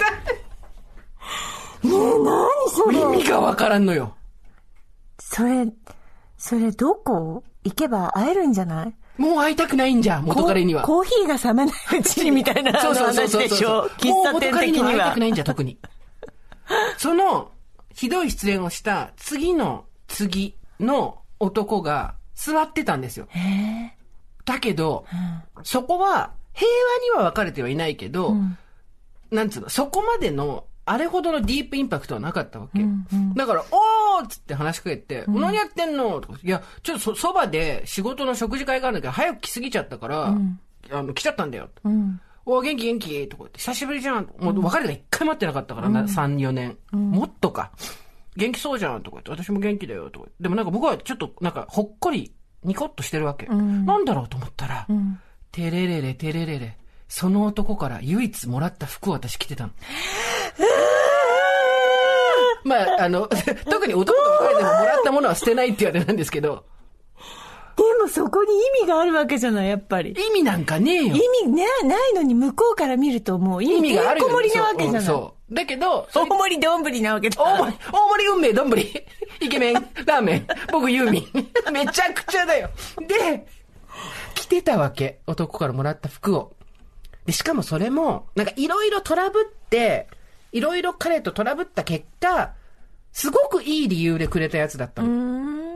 [1.89, 2.91] ねえ、何そた。
[2.93, 2.99] れ？
[2.99, 4.17] 意味がわからんのよ。
[5.21, 5.67] それ、
[6.37, 7.45] それどこ？
[7.65, 8.95] 行けば会えるんじゃない？
[9.17, 10.83] もう会いたくないんじゃ、元彼には。
[10.83, 13.69] コーヒーが冷めないうちにみたいなそうそうそうそう話でしょ？
[13.69, 13.91] そう。
[13.99, 15.21] 喫茶店的にもう元彼には会いたはく。
[15.21, 15.79] ないんじゃ、特に。
[16.99, 17.51] その、
[17.93, 23.29] ひどい失恋をした次の次の男が座ってたんですよ。
[24.45, 25.07] だけど、
[25.63, 26.69] そこは平
[27.15, 28.35] 和には別れてはいないけど、
[29.31, 32.85] なんつうの、そこまでの、あれほどのディープインパクトはなかったわけ。
[33.35, 36.21] だから、おーっつって話しかけて、何やってんの？
[36.21, 40.37] とか、いや、ちょっとそ、そばで仕事の食事会があるんだけど、早く来すぎちゃったから、
[40.91, 41.71] あの、来ちゃったんだよ。
[41.85, 42.21] うん。
[42.47, 44.29] お元気元気とか言って、久しぶりじゃん。
[44.39, 46.77] もう別れが一回待ってなかったからな、3、4年。
[46.93, 47.73] もっとか。
[48.37, 50.27] 元気そうじゃんとか言って、私も元気だよとか。
[50.41, 53.47] でもなんか僕はちょっとなんかほっこり、ニコッとしてるわけ。
[53.47, 54.87] なんだろうと思ったら、
[55.53, 56.77] てれれれてれれれ。
[57.09, 59.71] その男から唯一もらった服を私着てたの。
[62.65, 63.29] まあ、あの、
[63.71, 66.65] 特に男と別れてももらったものは捨てないって言われなんですけど、
[67.77, 70.13] でもそこに意味があるわけじゃない、やっぱり。
[70.13, 71.03] 意味なんかねえよ。
[71.17, 75.03] 意味ね、ないのに向こうから見るともう意意味味があるよ、てんこ盛りなわけじゃない。
[75.03, 75.55] そうそう。
[75.55, 77.43] だけど、大盛りどんぶりなわけだ。
[77.43, 79.05] 大盛り、大盛り運命どんぶり。
[79.41, 79.75] イケメン、
[80.07, 81.73] ラーメン、僕ユーミン。
[81.73, 82.71] めちゃくちゃだよ。
[83.07, 83.45] で、
[84.35, 85.21] 着てたわけ。
[85.27, 86.53] 男からもらった服を。
[87.27, 90.09] で、しかもそれも、なんかいろいろトラブって、
[90.53, 92.53] いろいろ彼とトラブった結果、
[93.13, 95.09] すごくいい理由でくれたやつだったの。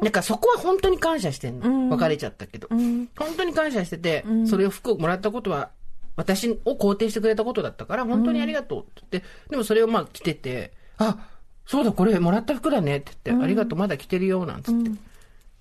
[0.00, 1.90] なんかそこは本当に感謝してんの。
[1.96, 2.68] 別れちゃったけど。
[2.68, 5.70] 本当に感謝してて、それを服をもらったことは、
[6.16, 11.16] 私を肯定してくれたことだったから、本当にありがとうって言って、でもそれをまあ着てて、あ、
[11.64, 14.90] そうだ、これもらった服だねって言って、ありがとう、まだ着てるよ、なんつって。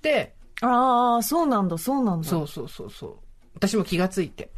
[0.01, 2.27] で、ああ、そうなんだ、そうなんだ。
[2.27, 3.15] そうそうそうそう。
[3.55, 4.49] 私も気がついて。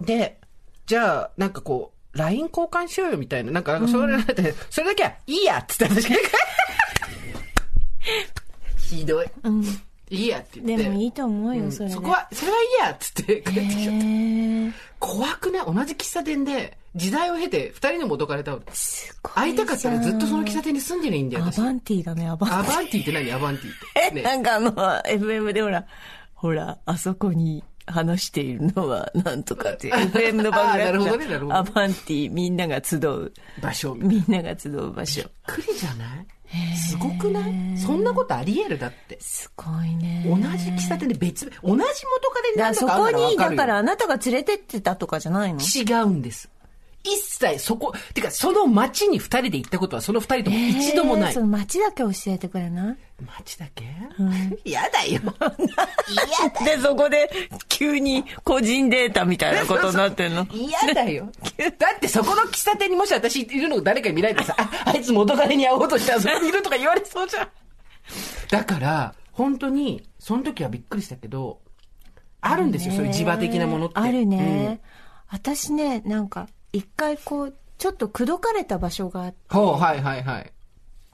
[0.00, 0.40] で、
[0.88, 3.52] じゃあ、なんかこう、LINE 交換しようよみたいな。
[3.52, 6.16] なんか、なんかそれだって、それだけはいいやっつって私が。
[8.78, 9.26] ひどい。
[9.44, 9.62] うん。
[10.10, 10.84] いいやって言って。
[10.84, 11.94] でもいいと思うよ、うんそれで。
[11.94, 14.78] そこは、それはいいやっつって帰ってきちゃった。
[14.98, 15.66] 怖くない？
[15.66, 19.34] 同じ喫茶店で、時代を経て二人の元彼とすごい。
[19.34, 21.58] 会いたかったらずっとその喫茶店に住んでりゃいいんだよ、私。
[21.58, 22.58] アバンティだね、アバンティ。
[22.58, 23.32] アバンティって何？
[23.32, 24.14] アバンティって。
[24.14, 25.84] ね なんかあの、FM でほら、
[26.34, 33.94] ほら、あそこに話しているのはなんとかっていう、FM の番組あーなるほどねやなるほどアバンティ、みんなが集う、場所。
[33.94, 35.22] みんなが集う場所。
[35.22, 36.26] びっくりじゃない？
[36.76, 37.78] すごくない？
[37.78, 38.78] そんなことあり得る？
[38.78, 39.18] だって。
[39.20, 40.24] すごいね。
[40.26, 41.82] 同じ喫茶店で別、同じ元
[42.32, 45.60] 彼にだからそ何とかあるこに、だからあなたが連れてってたとかじゃないの？
[45.60, 46.48] 違うんです。
[47.14, 51.30] 一切そこ、てかその街に二人で行ったことはその二人とも一度もない。
[51.30, 52.96] えーその街だけ教えてくれない？
[53.36, 53.84] 街だけ？
[54.64, 55.20] 嫌、だよ。
[56.64, 57.30] で、そこで
[57.68, 60.46] 急に個人データみたいなことになってんの？
[60.52, 61.30] 嫌だよ。
[61.78, 67.48] だってそこの喫茶店にもし私いるの誰かに見られてさ、あ、あいつ元彼に会おうとしてあそこにいるとか言われそうじゃん。
[68.50, 71.60] だから、本当に、その時はびっくりしたけど、
[72.40, 73.94] あるんですよ、そういう磁場的なものって。
[73.98, 74.80] あるね。
[75.28, 79.60] 私ね、なんか、一回こう、ちょっと口説かれた場所があって、うん。
[79.60, 80.52] ほう、はいはいはい。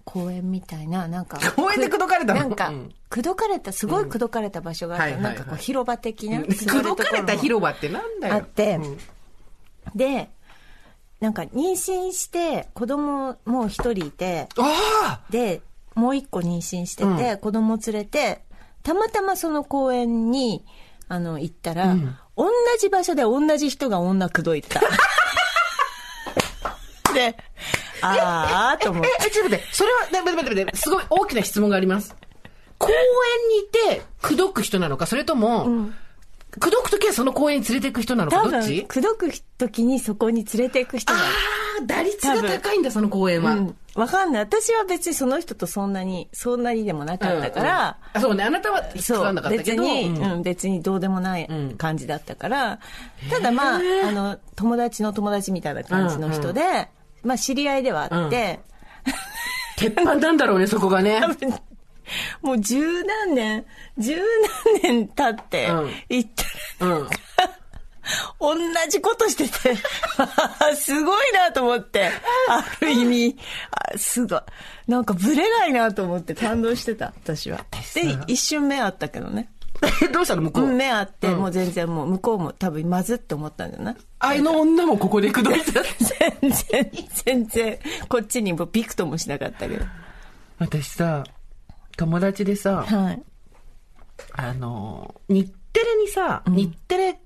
[0.04, 1.38] 公園みたいな、なんか。
[1.56, 2.40] 公園で口説かれたの？
[2.40, 6.40] なんかうん、口説かれた、すごい口説かれた場所があって、うんはいはいはいなんかこう、広場的な。
[6.40, 8.34] 口説かれた広場ってなんだよ。
[8.34, 8.98] あってうん
[9.94, 10.30] で、
[11.20, 15.62] なんか妊娠して、子供もう一人いて、あで、
[15.94, 18.42] もう一個妊娠してて、子供連れて、
[18.82, 20.64] たまたまその公園に、
[21.08, 21.94] あの、行ったら、
[22.36, 22.50] 同
[22.80, 24.80] じ場所で同じ人が女口説いてた。
[27.14, 27.36] で、
[28.02, 29.10] あーと思って。
[29.26, 32.14] え、ちょっと待って、それは、ね待って待って待って、すごい大きな質問があります。
[32.78, 32.96] 公園
[33.48, 35.88] にいて、口説く人なのか、それとも、
[36.60, 38.84] 口説くときはその公園に連れて行く人なのか、どっち？
[38.84, 41.18] 口説く時にそこに連れて行く人が。
[41.18, 43.52] ああ、打率が高いんだ、その公園は。
[43.52, 43.76] うん。
[43.94, 44.42] わかんない。
[44.42, 49.22] 私は別にその人とそんなに、そんなにでもなかったから、あそうね、あなたはそう。
[49.22, 49.82] かんなかったけど。
[49.82, 50.32] 別に、うん。
[50.32, 51.48] うん、別にどうでもない
[51.78, 52.80] 感じだったから、
[53.30, 56.88] ただまあ、あの、友達の友達みたいな感じの人で、
[57.24, 58.60] まあ知り合いではあって、
[59.76, 61.20] 鉄板なんだろうね、そこがね。
[62.42, 63.64] もう十何年、
[63.98, 64.16] 十
[64.82, 66.30] 何年経ってうん、行っ
[66.78, 67.08] たら、うん。
[68.38, 68.56] 同
[68.90, 69.76] じことしてて、
[70.76, 72.10] すごいなと思って、
[72.48, 73.36] ある意味、
[73.94, 74.40] あすごい。
[74.86, 77.64] なんかブレないなと思って感動してた、私は。
[77.94, 79.48] で、一瞬目あったけどね。
[80.12, 80.64] どうしたの向こう？
[80.64, 85.82] うん、目あって、もう全然もう向こうも多分まずって思ったんじゃないあの女もここで口説いた？
[86.40, 86.90] 全然、
[87.24, 89.84] 全然、こっちにもビクともしなかったけど。
[90.58, 91.24] 私さ、
[91.96, 93.22] 友達でさ、はい。
[94.32, 97.20] あの、日テレにさ、日テレ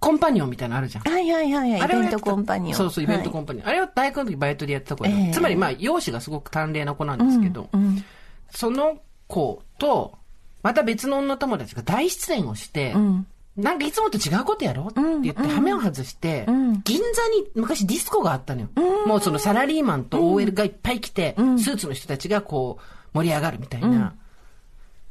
[0.00, 1.04] コンパニオンみたいなのあるじゃん。
[1.04, 1.80] はいはいはいはい。
[1.82, 2.74] イベントコンパニオン。
[2.74, 3.68] そうそう、イベントコンンパニオン。
[3.68, 8.04] あれを大学の時バイトでやってた子で、ええつまりまあ、容姿がすごく淡麗な子なんですけど、うん。
[8.50, 10.18] その子と、
[10.64, 13.26] また別の女友達が大出演をして、うん。
[13.56, 14.84] なんかいつもと違うことやろ？
[14.84, 16.80] うって言って、羽目を外して、ん。
[16.82, 18.68] 銀座に昔ディスコがあったのよ。
[19.06, 24.14] もうそのサラリーマンと OL がいっぱい来て、スーツの人たちがこう盛り上がるみたいな、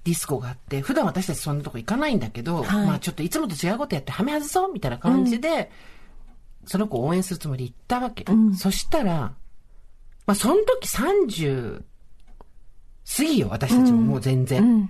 [0.03, 2.87] ディスコがあって、普段私たちそんなとこ行かないんだけど、はい。
[2.87, 5.71] まあちょっといつもと違うことやって羽目外そうみたいな感じで、
[6.65, 8.25] その子を応援するつもりで行ったわけ。
[8.57, 9.13] そしたら、
[10.25, 11.83] まあその時30
[13.15, 14.89] 過ぎよ、私たちももう全然。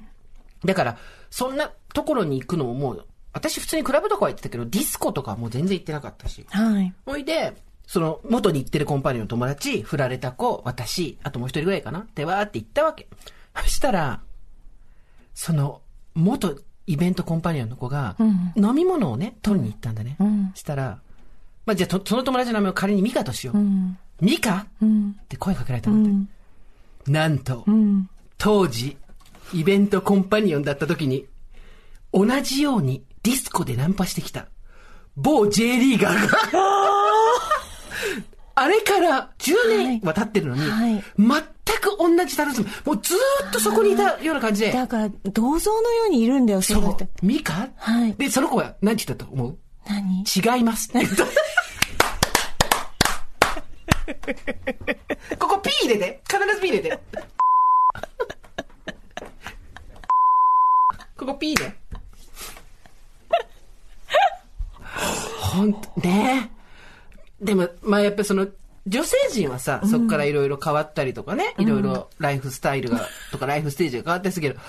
[0.66, 0.98] だから、
[1.30, 6.46] そんなところに行くのももう、私普通にクラブとかは行ってたけど、ディスコとかはもう全然行ってなかったし。
[6.50, 6.94] はい。
[7.06, 7.54] ほいで、
[7.88, 13.08] その、元に行ってるコンパニオンの友達、振られた子、私、あともう一人ぐらいかなってわーって行ったわけ。
[13.56, 14.22] そしたら、
[15.34, 15.82] その、
[16.14, 18.16] 元イベントコンパニオンの子が、
[18.56, 20.18] 飲み物をね、取りに行ったんだね。
[20.54, 21.00] したら、
[21.66, 23.58] まあ、じゃあと、その友達の名前を仮にミカとしよう。
[24.24, 24.68] ミカ？
[24.82, 25.18] うん。
[25.22, 26.26] って声かけられたんだっ
[27.06, 27.12] て。
[27.12, 28.10] なんと、うん。
[28.38, 28.98] 当時、
[29.54, 31.28] イベントコンパニオンだった時に、
[32.14, 34.48] 同じようにディスコでナンパしてきた、
[35.16, 36.38] 某 J リーガーが、
[38.56, 41.04] あれから10年は経ってるのに、はい。
[41.18, 42.66] 全く同じ楽しみ。
[42.86, 47.70] もうずーっとそこにいたような感じで、だから、銅像のようにいるんだよ、そそうミカ？
[47.78, 48.14] はい。
[48.14, 49.58] で、その子は何て言ったと思う？
[49.88, 50.24] 何？
[50.24, 50.90] 違います。
[50.90, 51.26] って言った。
[55.40, 56.22] ここ P 入れて。
[56.30, 57.00] 必ず P 入れて。
[61.26, 61.72] ここ P で。
[65.40, 66.52] ほんと、ね
[67.42, 68.48] でも、まあやっぱりその、
[68.86, 74.60] 女性陣はさ、そこからいろいろ変わったりとかね、いろいろライフスタイルが、 とかライフステージが変わったりするけど、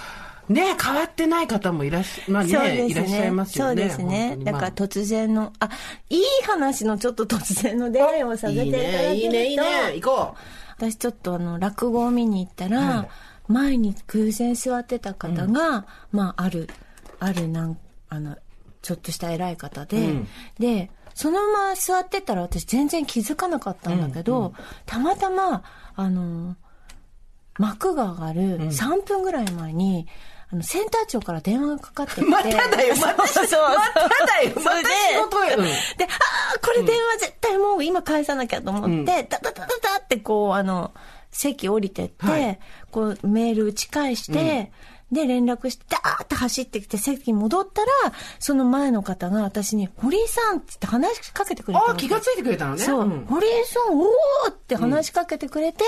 [0.48, 3.82] ね変わってない方もいらっしゃ、まあね、そうですいらっしゃいますよね。
[3.82, 5.70] そうですねだまあから突然の、あ、
[6.10, 9.14] いい話のちょっと突然の出会いをさせていただけると。
[9.14, 9.64] いいね、いいね、いいね。
[10.00, 10.34] 行こ
[10.76, 13.08] 私ちょっとあの、落語を見に行ったら、
[13.48, 16.68] 前に偶然座ってた方が、まあ、ある、
[17.20, 17.78] あるなん、
[18.08, 18.36] あの、
[18.82, 20.28] ちょっとした偉い方で、うん。
[20.58, 24.52] で、そのまま座ってたら私全然気づかなかったんだけど、
[24.84, 25.62] たまたま、
[25.94, 26.56] あの、
[27.58, 30.08] 幕が上がる3分ぐらい前に、
[30.50, 32.24] あの、センター長から電話がかかってきて。
[32.24, 33.60] まただよまたそうそう。
[33.62, 35.56] まただよまた仕事よ。
[35.58, 35.64] うん。
[35.64, 35.70] で、
[36.04, 36.08] あ
[36.56, 39.66] あ、これ電話絶対もう今返さなきゃと思って、ダダダダダ
[40.02, 40.92] ってこう、あの、
[41.34, 42.58] 席降りてって、はい。
[42.90, 44.72] こう、メール打ち返して、
[45.12, 47.88] で、連絡して、ダーって走ってきて席に戻ったら、
[48.38, 52.82] その前の方が私に、堀井さんって話しかけてくれたああ、気がついてくれたのね。
[52.82, 53.26] そう、ん。
[53.26, 54.06] 堀井さん、おー
[54.50, 55.84] って話しかけてくれて、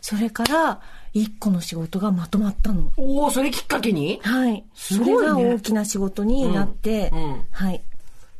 [0.00, 0.80] それから、
[1.14, 2.92] 一個の仕事がまとまったの。
[2.96, 4.20] おお、それきっかけに？
[4.22, 4.64] はい。
[4.74, 5.42] そすごいね。
[5.42, 7.18] れが大きな仕事になって、うん。
[7.18, 7.44] うん。
[7.50, 7.82] はい。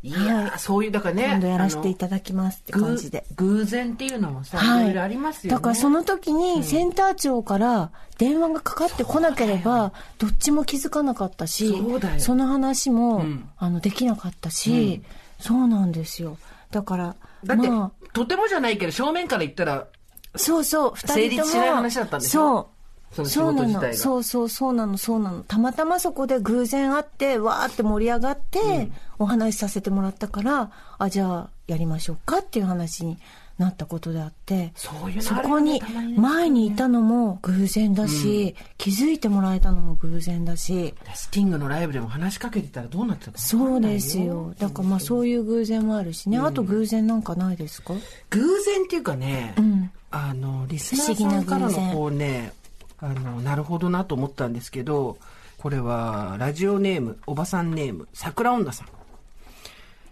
[0.01, 1.25] いやそういう、だからね。
[1.33, 3.25] 今度やらせていただきますって感じで。
[3.37, 5.57] 偶偶然っていうのもさ、はいいろいろありますよね。
[5.57, 11.75] だからその時にセンター長から電話がかかってこなければ、どっちも気づかなかったし、
[12.19, 15.03] その話も、んあの、できなかったし、
[15.41, 16.39] そうなんですよ。
[16.71, 21.15] だから、だって、まとてもじゃないけど、正面から言ったら、あ、そうそう、二人とも。
[21.17, 22.41] 成立しない話だったんでしょ？
[22.41, 22.67] そう。
[23.13, 23.59] その仕そうなの。
[23.59, 23.97] 事自体が。
[23.97, 25.43] そうそう、そうなの、そうなの。
[25.43, 33.19] たまたまそこで偶然会って、わーって盛り上がって、お話しさせてもらったから、あ、じゃあ、やりましょうかっていう話に
[33.59, 35.83] なったことであって、そういうのそこに
[36.17, 44.55] 前にいたのも偶然だし、気づいてもらえたのも偶然だし、スティングのライブでも話しかけてたらどうなってたかそうですよ。
[44.59, 46.39] だからまあそういう偶然もあるしね。
[46.39, 47.95] あと偶然なんかないですか？
[48.31, 52.53] 偶然っていうかね、んあの、リスナーさからのこうね、
[53.01, 55.19] あの、なるほどなと思ったんですけど、
[55.59, 58.89] これは、ラジオネーム、おばさんネーム、桜女さん。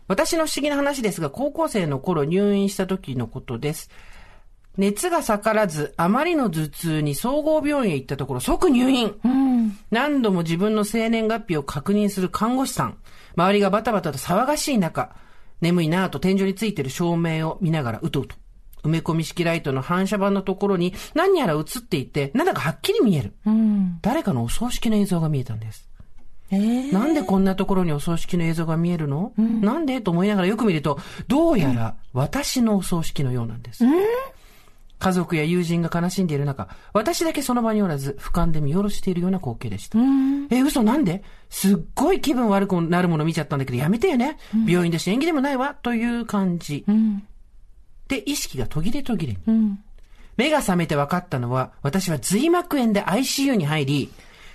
[0.08, 3.90] 私の不思議な話ですが、高校生の頃入院した時のことです。
[4.76, 9.14] 熱が下がらず、あまりの頭痛に総合病院へ行ったところ即入院。
[9.24, 9.78] うん。
[9.90, 12.98] 何度も自分の生年月日を確認する看護師さん。
[13.36, 15.14] 周りがバタバタと騒がしい中、
[15.60, 18.36] 眠いなぁと天井についてる照明を見ながらうとうと。
[18.86, 23.34] 埋め込み式ライトの反射板のところに何やら映っていて、なんだかはっきり見える。
[23.44, 23.98] うん。
[24.02, 25.88] 誰かのお葬式の映像が見えたんです。
[26.50, 30.00] えー、なんでこんなところにお葬式の映像が見えるの、なんで？
[30.00, 33.84] と思いながらよく見ると、どうやら私のお葬式のようなんです。
[34.98, 39.98] 家族や友人が悲しんでいる中、私だけその場におらず、俯瞰で見下ろしているような光景でした。
[40.50, 41.24] え、嘘なんで？
[41.50, 44.38] すっごい気分悪くなるもの見ちゃったんだけど、やめてよね。
[44.66, 46.84] 病院だし演技でもないわ、という感じ。
[48.10, 48.16] うん。
[48.16, 49.38] で、意識が途切れ途切れに。
[49.46, 49.78] うん。
[50.36, 54.10] 目が覚めて分かったのは、私は髄膜炎で ICU に入り、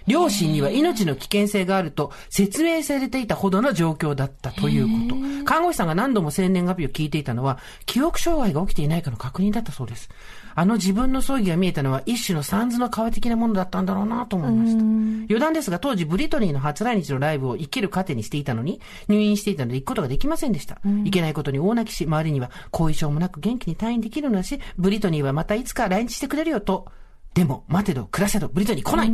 [0.08, 5.46] 両親には命の危険性があると説明されていたほどの状況だったということ。
[5.46, 10.10] 看護師さんが何度も生年月日を聞いていたのは、記憶障害が起きていないかの確認だったそうです。
[10.56, 14.82] あの自分の葬儀が見えたのは一種のサンズの皮的なものだったんだろうなと思いました。
[14.82, 20.80] 余談ですが、当時ブリトニーの初来日のライブを生きる糧にしていたのに、入院していたので行くことができませんでした。
[21.06, 26.88] いけないことに大泣きし、周りには後遺症もなく元気に退院できるのだし、ブリトニーはまたいつか来日してくれるよと、
[27.34, 29.10] でも、待てど、暮らせど、ブリトニー来ない、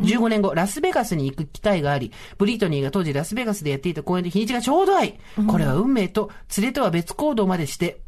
[0.00, 8.00] !15 年後、ラスベガスに行く機会があり、ブリトニーが当時ラスベガスでやっていた公演で日にちがちょうど合い、これは運命と、連れとは別行動までして、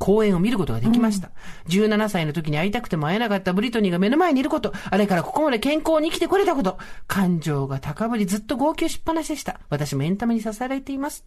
[0.00, 1.30] 公演を見ることができました。
[1.68, 9.60] 17歳の時に会いたくても会えなかったブリトニーが目の前にいること、あれからここまで健康に生きてこれたこと、感情が高ぶりずっと号泣しっぱなしでした。
[9.68, 11.26] 私もエンタメに支えられています。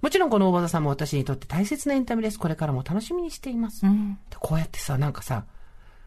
[0.00, 2.38] もちろんこの大場さんも私にとって大切なエンタメです。
[2.38, 3.84] これからも楽しみにしています。
[4.40, 5.44] こうやってさ、なんかさ、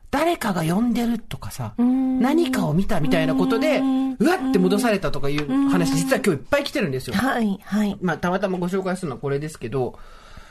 [0.09, 3.79] 誰かが呼んでるとかさ、何かを見たみたいなことで、
[4.17, 7.15] うわって戻されたとかいう話、実は今日いっぱい来てるんですよ。
[7.15, 7.95] はい、はい。
[8.01, 9.99] まあ、たまたまご紹介するのはこれですけど、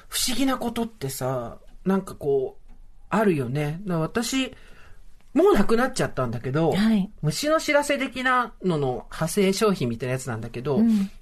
[0.08, 2.72] 不思議なことってさ、なんかこう、
[3.10, 3.80] あるよね。
[3.86, 4.52] 私、
[5.34, 10.80] もうなくなっちゃったんだけど、はい虫の知らせ的なのの派生商品みたいなやつなんだけど、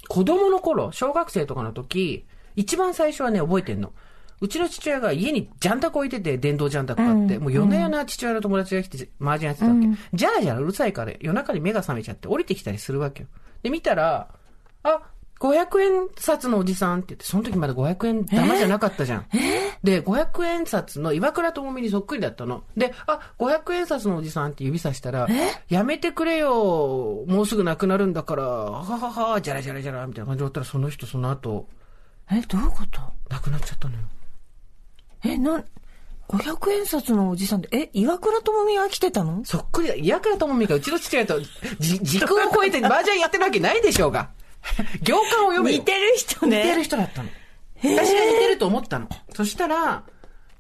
[0.09, 3.93] 子供の頃、小学生とかの時、一番最初はね、覚えてんの。
[4.41, 9.87] うちの父親が家にジャンタク置いてて、電動ジャンタク買って、もう夜な夜な父親の友達が来て、麻雀やってたわけ。
[10.15, 13.29] じゃらじゃらうるさいから、夜中に目が覚めちゃって降りてきたりするわけよ。
[13.63, 14.29] で、見たら、
[14.83, 15.03] あ、
[15.39, 19.27] 500円札のおじさんって言って、その時まだ500円玉じゃなかったじゃん。
[19.83, 22.65] で、500円札の岩倉智美にそっくりだったの。
[22.77, 25.29] で、あ、500円札のおじさんって指さしたら、
[25.69, 31.69] やめてくれよ、もうすぐなくなるんだから、はははは、じゃらじゃらじゃら、みたいな感じだったら、その人その後、
[32.31, 33.01] え、どういうこと？
[33.29, 34.01] 亡くなっちゃったのよ。
[35.23, 35.65] え、なん、
[36.29, 39.45] 500円札のおじさんって、え、岩倉智美が来てたの？
[39.45, 39.95] そっくりだ。
[39.95, 41.39] 岩倉智美がうちの父親と、
[41.79, 44.31] じ、時空を超えて麻雀やってるわけないでしょうが。
[45.03, 45.79] 行間を読めよ。
[45.79, 46.65] 似てる人ね。
[46.65, 47.29] 似てる人だったの。
[47.83, 49.09] 私が似てると思ったの。
[49.35, 50.05] そしたら、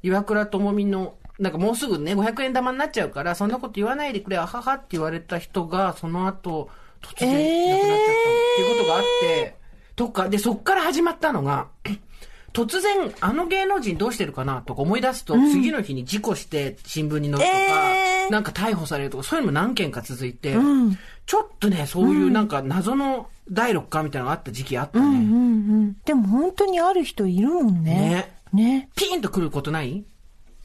[0.02, 6.70] 岩倉智美の、なんかもうすぐね、500円玉になっちゃうから、そんなこと言わないでくれ、あははって言われた人が、その後、
[7.02, 9.56] 突然亡くなっちゃったの、っていうことがあって、
[9.96, 11.68] とか、で、そっから始まったのが、
[12.52, 20.56] 突然、あの芸能人どうしてるかなとか思い出すと、次の日に事故して新聞に載るとか、えーなんか逮捕されるとか、そういうのも何件か続いて、
[21.26, 25.06] ちょっとね、そういうなんか謎の第六感みたいなのがあった時期あったね。
[25.06, 25.22] うんうんう
[25.88, 25.96] ん。
[26.04, 28.32] でも本当にある人いるもんね。
[28.52, 28.88] ね。
[28.96, 30.04] ピーンと来ることない？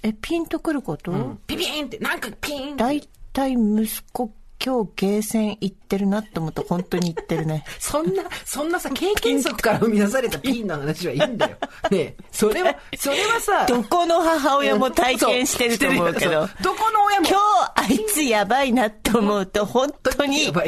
[0.04, 2.76] え、ピンとくること、うんピピーンって、なんかピーンって。
[2.76, 3.02] 大
[3.34, 4.34] 体息子
[4.64, 7.64] 今日ゲーセン行ってるなって思うと本当に行ってるね。
[7.80, 11.58] そんな、そんなさ、経験則から生み出されたピンの話はいいんだよ。
[11.90, 16.48] ねえそれは、それはさ、どこの母親も体験してると思うけど。
[16.62, 17.28] どこの親も。
[17.28, 20.64] 今日あいつやばいなって思うと本当に本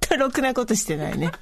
[0.00, 1.32] 当ろくなことしてないね。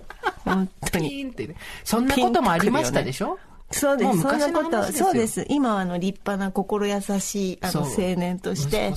[0.44, 1.09] 本当に。
[1.11, 1.55] ピンってね。
[1.84, 3.38] そんなこともありましたでしょ？
[3.70, 4.20] そうです。
[4.20, 5.46] そんな昔のこと、そうです。
[5.48, 8.96] 今はあの立派な心優しいあの青年としてね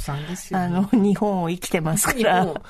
[0.52, 2.54] あの日本を生きてますから。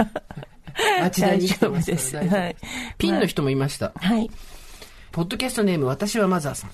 [1.02, 2.56] 町田 に生きてますですはい
[2.98, 3.94] ピンの人もいました。
[3.96, 4.30] はい。
[5.12, 6.72] ポッドキャストネーム、私はマザーさん。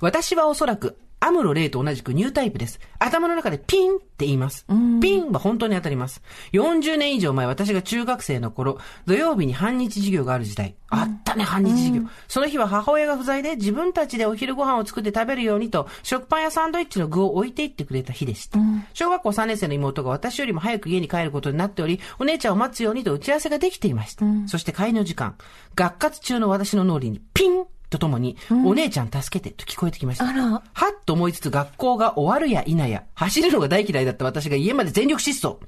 [0.00, 2.80] 私はおそらく、アムロレイと同じくニュータイプです。
[2.98, 4.66] 頭の中でピンって言います。
[5.00, 6.20] ピンは本当に当たります。
[6.52, 10.74] 40年以上前、私が中学生の頃、土曜日に半日授業がある時代。
[10.88, 12.02] あったね、半日授業。
[12.26, 18.58] その日は母親が不在で自分たちでお昼ご飯を作って食べるようにと、食パンやサンドイッチの具を置いていってくれた日でした。
[18.92, 24.26] 小学校3年生の妹が私よりも早く家に帰ることになっており、お姉ちゃんを待つようにと打ち合わせができていました。
[24.48, 25.36] そして帰りの時間、
[25.76, 30.24] 学活中の私の脳裏にピンとともに、お姉ちゃん助けてと聞こえてきました。
[30.24, 35.58] はっと思いつつ学校が終わるや否や、走るのが大嫌いだった私が家まで全力疾走。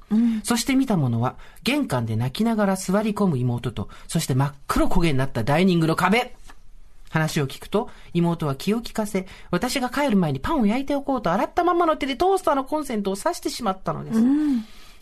[0.43, 6.35] そして見たものは、玄関で泣きながら座り込む妹と、そして真っ黒焦げになったダイニングの壁。
[7.11, 14.19] 話を聞くと、妹は気を利かせ、私が帰る前にパンを焼いておこうと洗ったままの手でトースターのコンセントを挿してしまったのです。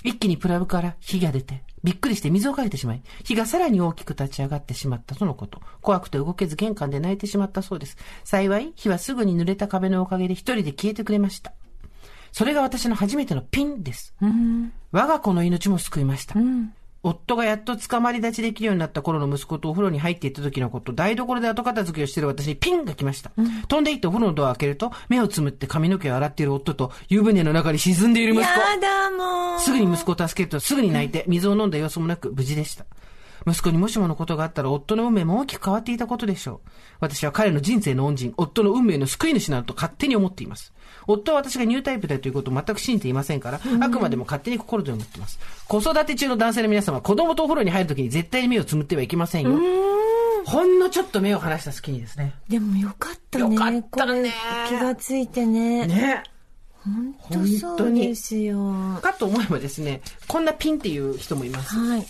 [0.04, 5.62] 一気にプラグから火が出て、びっくりして水をかけてしまい、火がさらに大きく立ち上がってしまったとのこと。
[5.82, 7.98] 怖くて動けず玄関で泣いてしまったそうです。
[8.24, 11.54] 幸い、火はすぐに濡れた壁のおかげで一人で消えてくれました。
[12.32, 14.14] それが私の初めてのピンです。
[14.92, 16.36] 我が子の命も救いました。
[17.04, 23.32] 夫がやっと捕まり立ちできるようになった頃の息子とお風呂に入っていった時のこと、台所で後片付けをしている私にピンが来ました。
[23.68, 28.50] 飛んでいってお風呂のドアを開けると、目をつむって髪の毛を洗っている夫と、湯船の中に沈んでいる息子。
[28.50, 29.60] やだもう。
[29.60, 32.86] すぐに息子を助けるとすぐに泣いて、水を飲んだ様子もなく無事でした。
[33.46, 36.70] 息子にもしものことがあったら夫の運命も大きく変わっていたことでしょう。
[37.00, 40.74] 私は彼の人生の恩人、夫の運命の救い主などと勝手に思っています。
[41.08, 45.40] 夫は私がニュータイプだということを全く信じていませんから、あくまでも勝手に心で思っています。
[45.68, 49.60] 子育て中の男性の皆様は子供とお風呂に入るときに絶対に目をつむってはいけませんよ。
[50.46, 52.34] ほんのちょっと目を離した隙にですね。
[52.50, 53.56] でもよかったね。
[53.56, 54.34] よかったね
[54.68, 55.88] 気がついてね。
[55.88, 56.24] ね。
[56.84, 59.00] 本当そうですよ。
[59.02, 61.78] かと思えばですね、こんなピンっていう人もいます。
[61.78, 62.06] はい。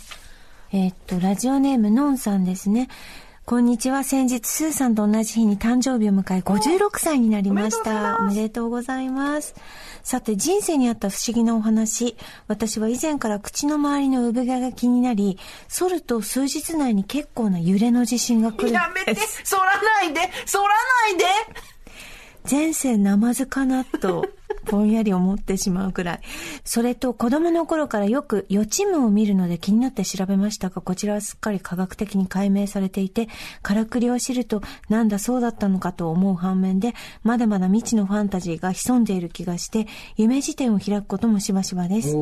[0.76, 2.89] えーっと、ラジオネームのんさんですね。
[3.45, 4.03] こんにちは。
[4.03, 8.17] 先日、スーさんと同じ日に誕生日を迎え、56歳になりました。
[8.21, 9.53] おめでとうございます。
[10.01, 12.15] さて、人生にあった不思議なお話。
[12.47, 15.38] 私は以前から口の周りの産毛が気になり、
[15.69, 18.74] 反ると数日内に結構な揺れの地震が来るんです。
[18.74, 20.21] やめて反らないで
[20.51, 21.26] 反らないで
[22.49, 24.26] 前世ナマズかなと、
[24.66, 26.20] ぼんやり思ってしまうくらい。
[26.64, 33.28] それと子供の頃からよく予知夢を見るので気になって調べましたが、こちらはすっかり科学的に解明されていて、
[33.61, 36.93] からくりを知ると、なんだそうだったのかと思う反面で、
[37.24, 39.88] まだまだ未知のファンタジーが潜んでいる気がして、
[40.18, 42.16] 夢辞典を開くこともしばしばです。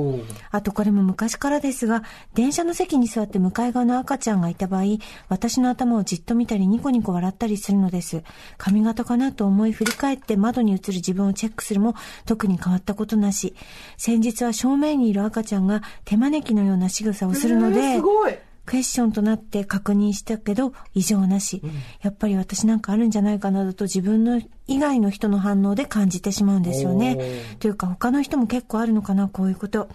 [0.52, 4.84] あとこれも昔からですが、電車の席に座って向かい側の赤ちゃんがいた場合、
[5.30, 8.24] 私の頭をじっと見たりニコニコ笑ったりするのです。
[8.58, 11.96] 髪型かなと思い振り返って窓に映る自分をチェックするも
[12.32, 13.54] 特に変わったことなし。
[13.98, 21.62] 先日は正面にいる赤ちゃんが手招きのような仕草をするのえーで、すごいクエスチョンとなって確認したけど異常なし、
[22.02, 27.18] やっぱり私なんかあるんじゃないかなどと自分の以外の人の反応で感じてしまうんですよね。
[27.60, 29.90] というか他の人も結構あるのかなこういうこと。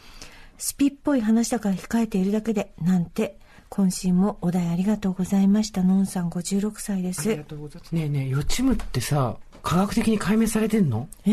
[0.59, 7.93] スピっぽい話だから控えているだけでなんて今週もお題ありがとうございましたのんさん56歳ですありがとうございます。
[7.93, 11.08] ねえねえ、予知夢ってさ、科学的に解明されてんの？
[11.26, 11.30] え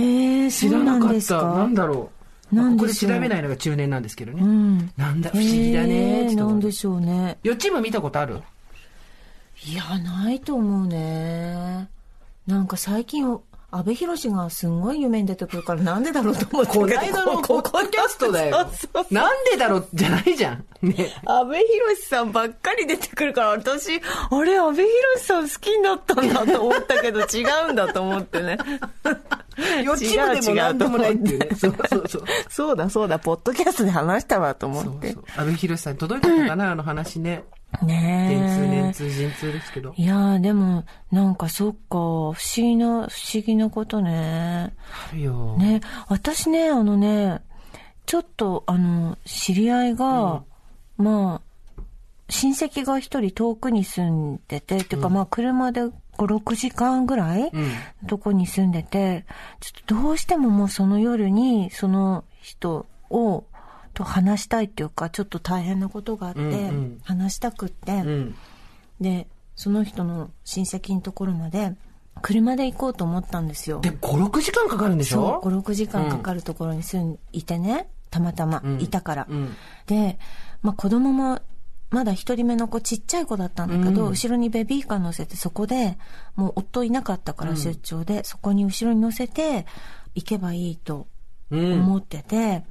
[0.47, 1.43] ー、知らなんかった。
[1.43, 2.09] なんだろ
[2.51, 2.55] う。
[2.55, 4.41] なんこれ調べないのが中年なんですけどね。
[4.41, 6.23] うんなんだ、不思議だね。
[6.23, 8.41] えー、なんでしょうね予知夢見たことある？
[9.67, 11.87] いやないと思うね
[12.47, 13.39] なんか最近
[13.75, 18.67] 阿部寛がすんごい夢に出てくるからなんでだろうと思ってこの間のポッドキャストだよ。
[19.09, 20.65] なんでだろうじゃないじゃん。
[20.83, 21.63] ね阿部寛
[22.07, 23.99] さんばっかり出てくるから私
[24.29, 24.85] あれ阿部寛
[25.17, 28.59] さん好きになったんだと思ったけど違うんだと思ってね
[29.83, 31.49] 予知夢でもなんでもないっていうね。
[31.55, 32.23] そうそうそう。
[32.49, 35.41] そうだそうだポッドキャストで話したわと思ってそうそう。
[35.41, 37.43] 安倍博さんに届いたのかな、あの話ね。
[37.81, 39.93] ねえ電通、年通、陣通ですけど。
[39.97, 44.73] いやーでもなんかそっか不思議な不思議なことね
[45.09, 45.57] あるよ。
[45.57, 47.41] ね私ねあのね
[48.05, 50.43] ちょっとあの知り合いが、
[50.97, 51.81] まあ
[52.29, 58.07] 親戚が一人遠くに住んでて、っていうかまあ車で5、6時間ぐらい、うん。
[58.07, 59.25] とこに住んでて、
[59.59, 63.45] ちょっとどうしてももうその夜にその人を
[63.93, 68.35] と話したいっていうか、ちょっと大変なことがあって、うんうん話したくって、うん。
[69.01, 71.75] で、その人の親戚のところまで、
[72.21, 73.79] 車で行こうと思ったんですよ。
[73.81, 75.41] で、5、6時間かかるんでしょ？
[75.43, 79.27] そう、5、6時間かかるところに住んいてね、たまたま、んいたから。
[79.29, 79.55] うん
[79.87, 80.19] で、
[80.61, 81.41] まあ子供も、
[81.89, 85.97] まだ一人目の子ちっちゃい子だったんだけど、後ろにベビーカー乗せてそこで、
[86.35, 89.67] もう夫いなかったから出張で、そこに後ろに乗せて
[90.15, 91.07] 行けばいいと
[91.51, 91.73] うん。
[91.81, 92.63] 思ってて、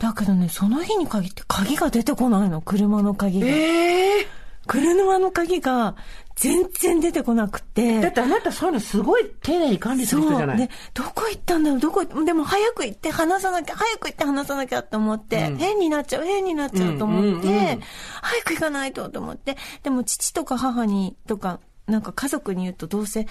[0.00, 3.46] だけどね、その日に限って鍵が出てこないの、車の鍵が。
[3.46, 4.26] ええ
[4.66, 5.96] 車の鍵が
[6.36, 8.00] 全然出てこなくて。
[8.00, 10.56] だってあなたそういうのすごい丁寧に管理する人じゃない。
[10.58, 15.56] で、どこ行ったんだろうどこ、でも早く行って話さなきゃ、早く行って話さなきゃと思って、うん。
[15.56, 17.80] 変になっちゃう、変になっちゃうと思って、うんうんうん。
[18.22, 23.26] 早く行かないとと思って、でも父とか母に、とか、なんか家族に言うとどうせ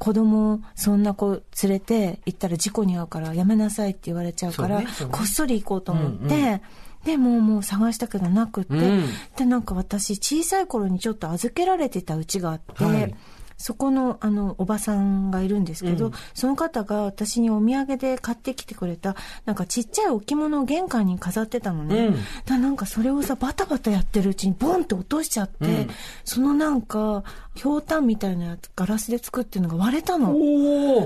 [0.00, 4.90] 子供をそんな子連れて行ったら事故に遭うからやめなさいって言われちゃうから、ねね。
[5.12, 6.60] こっそり行こうと思って、うんう
[7.04, 9.04] で、もうもう探したけどなくって、うん。
[9.36, 13.14] で、なんか私小さい頃にちょっと預けられてた家があって、はい
[13.60, 16.12] そこの、あの、おばさんがいるんですけど、うん。
[16.32, 22.06] その方が私にお土産で買ってきてくれた、なんかちっちゃい置物を玄関に飾ってたのね。
[22.06, 22.16] うん。
[22.46, 25.90] だなんかそれをさ、バタバタやってるうちにボンって落としちゃって、うん。
[26.24, 27.22] そのなんか、
[27.54, 30.32] ひょうたんみたいなやつ、ガラスで作ってるのが割れたの。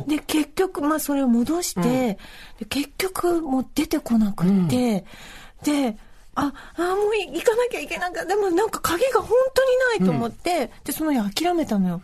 [0.06, 2.18] で、結局、まあ、それを戻して、
[2.60, 5.04] で結局、もう出てこなくって、
[5.64, 5.96] で、
[6.34, 8.24] あ、あ、もう行かなきゃいけなかった。
[8.26, 12.00] でもなんか鍵が本当にないと思って、で、その日諦めたのよ。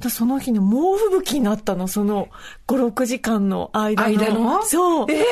[0.00, 2.28] でその日に猛吹雪になったの、その
[2.66, 4.62] 5、6時間の間の。
[4.64, 5.06] そう。
[5.10, 5.18] えー。
[5.18, 5.26] だか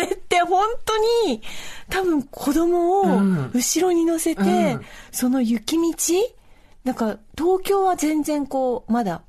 [0.00, 1.42] らあれって本当に、
[1.88, 3.50] 多分子供をうん。
[3.54, 4.84] 後ろに乗せて、うん。
[5.12, 5.92] その雪道？
[6.84, 9.22] なんか東京は全然こう、まだ、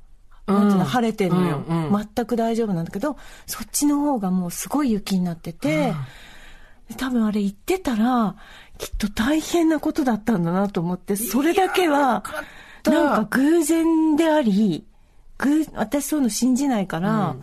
[0.46, 5.92] なんていうの、うん晴れてんのよ、うんうん全く大丈夫なんだけど、そっちの方がもうすごい雪になってて、
[6.96, 8.36] 多分あれ行ってたら、
[8.78, 12.22] きっと大変なことだったんだなと思って、それだけは、
[12.82, 12.90] た。
[12.92, 14.86] なんか偶然であり、
[15.38, 17.36] 偶私そういうの信じないから、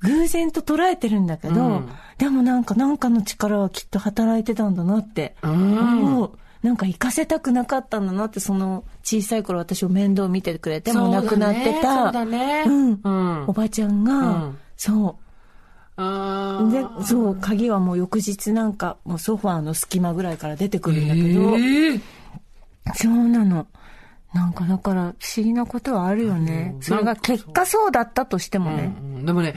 [0.00, 1.88] 偶然と捉えてるんだけど、うん。
[2.18, 5.36] でもなんかなんかの力はきっと働いてたんだなって
[6.24, 6.38] う。
[6.62, 12.64] なんか行かせたくなかったんだなって、その小さい頃私を面倒見てくれて、もう亡くなってた、そうだね。
[12.66, 13.00] うん。
[13.02, 13.44] うん。
[13.46, 14.58] おばちゃんが、うん。
[14.76, 15.27] そう。
[15.98, 22.00] で、そう、鍵はもう翌日なんか、もうソファーの隙間ぐらいから出てくるんだけど、えー。
[22.94, 23.66] そうなの。
[24.32, 26.72] なんかだから不思議なことはあるよね。
[26.76, 26.82] うん。
[26.82, 28.94] それが結果そうだったとしてもね。
[29.00, 29.56] うんでもね、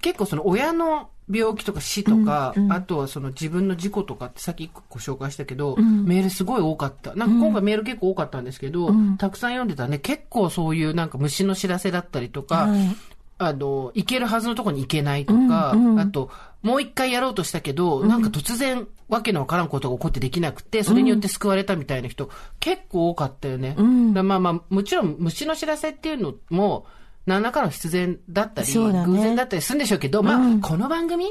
[0.00, 7.14] 結構その親の病気とか死とか、あとはその自分の事故とかってさっきご紹介したけど、メールすごい多かった。
[7.14, 12.96] なんか今回メール結構多かったんですけど、たくさん読んでたね、結構そういうなんか虫の知らせだったりとか、はい
[13.38, 16.00] あの、行けるはずのとこに行けないとか、うんうん。
[16.00, 16.30] あと、
[16.62, 22.30] もう一回やろうとしたけど、なんか突然、わけのわからんことが起こってできなくて、それによって救われたみたいな人、
[22.60, 23.76] 結構多かったよね。
[23.82, 24.14] ん。
[24.14, 26.86] だまあまあ、もちろん虫の知らせっていうのも、
[27.26, 29.04] 何らかの必然だったり、ね。
[29.04, 31.26] 偶然だったりするんでしょうけど、まあ、この番組、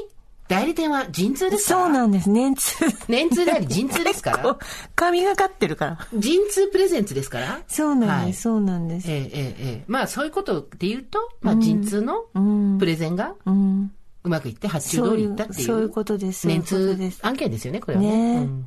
[0.48, 1.74] 代理店は陣痛ですか？
[1.74, 1.84] ら。
[1.84, 2.74] そうなんです、年通。
[3.08, 4.56] 年痛であり陣痛ですから？
[4.94, 5.98] 神がかってるから。
[6.16, 7.60] 陣痛プレゼンツですから？
[7.68, 9.10] そうなんです、はいそうなんです。
[9.10, 12.78] ええええええまあ、そういうことで言うと、まあ、陣痛のうん。
[12.78, 13.92] プレゼンがうん。
[14.24, 15.66] うまくいって発注通りいったっていう。
[15.66, 16.46] そういうことです。
[16.48, 17.18] 年ことです。
[17.18, 18.10] 通案件ですよね、これはね。
[18.10, 18.66] ねうん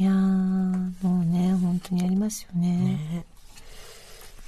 [0.00, 3.24] いやー、もうね、本当にありますよね。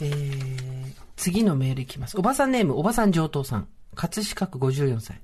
[0.01, 2.17] えー次のメールいきます。
[2.19, 3.69] おばさんネーム、おばさん上等さん。
[3.95, 5.21] 葛飾区54歳。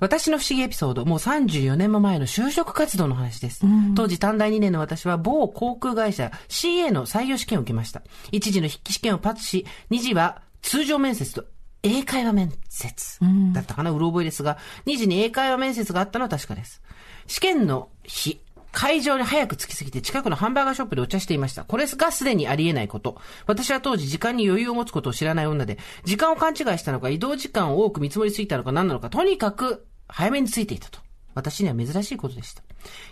[0.00, 3.64] 私の不思議エピソード、もう34年も前の就職活動の話です。
[3.94, 8.02] 当時短大2年の私は某航空会社 CA の採用試験を受けました。
[8.32, 11.44] 一時の筆記試験をパスし、二次は通常面接と
[11.82, 13.20] 英会話面接
[13.52, 16.82] だったかな、うろ覚えですが、二次に英会話面接があったのは確かです。
[17.26, 18.40] 試験の日、
[18.74, 21.64] 会場に早く着きすぎて近くのハンバーガーショップでお茶していました。
[21.64, 23.20] これがすでにありえないこと。
[23.46, 30.98] 私は当時時間に余裕を持つことを知らない女で、時間を勘違いしたのか移動時間を多く見積もりすぎたのか何なのか、とにかく早めに着いていたと。
[31.34, 32.63] 私には珍しいことでした。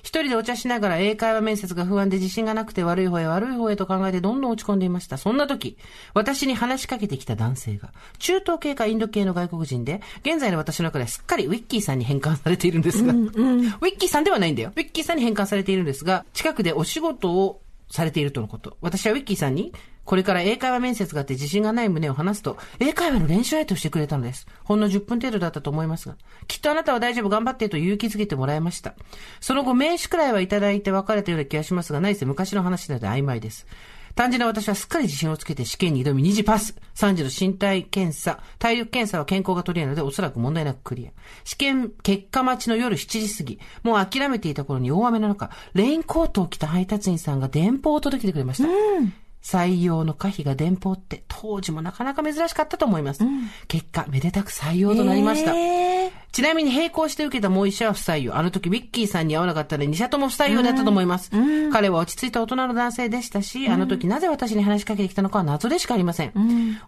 [0.02, 5.18] 一人でお茶しながら英会話面接が不安で自信がなくて悪い方へ悪い方へと考えてどんどん落ち込んでいました。
[5.18, 5.76] そんな時、
[6.14, 14.72] 私に話しかけてきた男性が、中東系かインド系の外国人で、現在の私の中ではすっかりウィッキーさんに変換されているんですが、ウィッキーさんではないんだよ。
[14.74, 18.76] ウィッキーさんに変換されているんですが、近くでお仕事をされているとのこと。
[18.80, 19.72] 私はウィッキーさんに、
[20.04, 24.46] これから英会話面接があって自信がない旨を話すと、英会話の練習相手をしてくれたのです。
[24.64, 26.16] ほんの10分程度だったと思いますが、
[26.48, 28.94] きっとあなたは大丈夫頑張ってと勇気づけてもらいました。
[29.40, 33.66] その後、名刺くらいはいただいて別れたような気がしますが、何せ昔の話なので曖昧です。
[34.14, 36.74] 単純な私はすっかり自信をつけて試験に挑み2次パス。
[36.94, 41.10] 3次の身体検査、体力検査は健康が取れるのでおそらく問題なくクリア。
[41.44, 48.68] 試験結果待ちの夜7時過ぎ、もう諦めていた頃に大雨の中、レインコートを着た配達員さんが電報を届けてくれました。
[48.68, 53.24] うん採用の可否が電報って当時もなかなか珍しかったと思います。
[53.68, 55.54] 結果、めでたく採用となりました。
[55.54, 55.92] えー
[56.32, 58.36] ちなみに並行して受けたもう一社は不採用。
[58.36, 61.30] あの時ウィッキーさんに会わなかったので二社とも不採用だったと思います。
[61.70, 66.32] 彼は落ち着いた大人の男性でしたし、あの時なぜ私に話しかけてきたのかは謎でしかありません。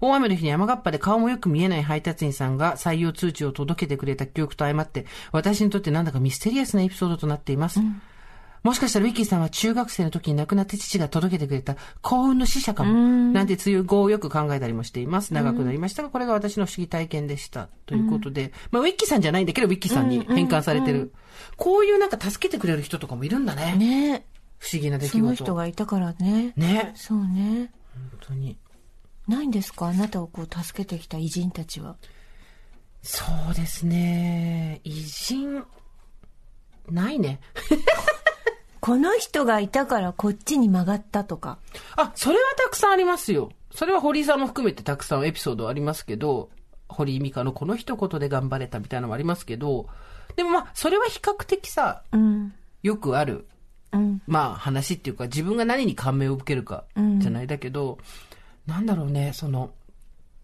[0.01, 7.81] 大雨の日に山がっぱで顔もよく見えない配達員さんが採用通知を届けてくれた記憶と相まって、私にとってなんだかミステリアスなエピソードとなっています。
[8.65, 12.95] もしかしたらウィッキーさんは中学生の時に亡くなって父が届けてくれた幸運の使者かも。
[13.33, 15.35] なんて強い語をよく考えたりもしています。
[15.35, 17.69] 長くなりましたが、これが私の不思議体験でした。
[17.85, 21.13] ということで、まあウィッキーさんじゃないんだけど、ウィッキーさんに変換されてる。
[21.57, 23.77] こういうなんか助けてくれる人とかもいるんだね。
[23.77, 24.27] ね
[24.59, 25.45] 不思議な出来その事。
[25.45, 26.55] 人がいたからね。
[26.57, 26.93] ね。
[26.97, 27.71] そうね。
[27.93, 28.57] 本当に。
[29.29, 29.89] ないんですか？
[29.89, 31.97] あなたをこう助けてきた偉人たちは。
[33.03, 34.81] そうですね。
[34.85, 35.65] 偉人、
[36.91, 37.41] ないね。
[38.85, 41.57] この人がいたからこっちに曲がったとか。
[41.97, 43.51] あ、それはたくさんありますよ。
[43.71, 46.51] それは堀井さんも含めてたくさんエピソードありますけど、
[46.87, 49.89] 堀井美香のこの一言で頑張れたみたいなのもありますけど、
[50.37, 52.53] でもまあ、それは比較的さ、うん。
[52.83, 53.47] よくある、
[53.93, 54.21] うん。
[54.27, 57.97] まあ話っていうか、自分が何に感銘を受けるか、じゃないだけど、
[58.67, 59.71] なんだろうね、その、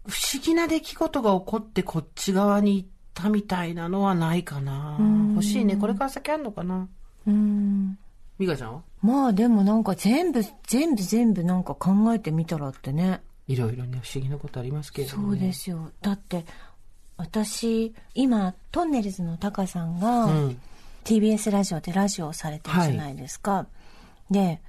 [0.07, 4.97] 不思議な出来事が起こってこっち側に行ったみたいなのはないかな。
[5.35, 5.75] 欲しいね。
[5.75, 6.87] これから先あんのかな。
[7.27, 7.70] うん。
[8.41, 8.81] 美香ちゃんは？
[9.01, 13.21] まあでもなんか全部、全部全部なんか考えてみたらってね。
[13.47, 15.47] いろいろね、不思議なことありますけれども、そうね。
[15.47, 15.91] ですよ。
[16.01, 16.45] だって、
[17.17, 20.61] 私、今、トンネルズのタカさんが、うん
[21.03, 23.65] TBS ラジオでラジオをされてるじゃないですか。
[24.29, 24.61] で、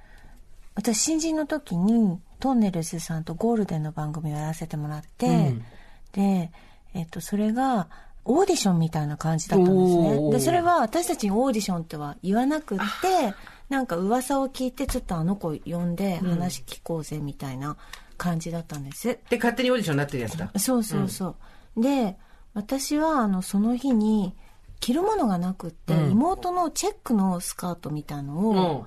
[0.73, 5.65] 私、新人の時に、トンネルズさんとゴールデンの番組をやらせてもらって、うん
[6.11, 6.51] で、
[6.95, 7.87] えっと、それが、
[8.25, 10.31] オーディションみたいな感じだったんですね。
[10.31, 13.35] で、それは私たちにオーディションっては言わなくって、
[13.73, 17.75] なんか噂を聞いて、ちょっとあの子呼んで話聞こうぜみたいな
[18.17, 19.17] 感じだったんです。
[19.31, 20.51] で、勝手にオーディションになってるやつだ。
[20.59, 21.35] そうそうそ
[21.75, 21.81] う。
[21.81, 22.15] で、
[22.53, 24.35] 私は、あの、その日に、
[24.79, 28.85] 着るものがなくって、うん妹のチェックのスカートみたいのうんを、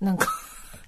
[0.00, 0.28] なんか、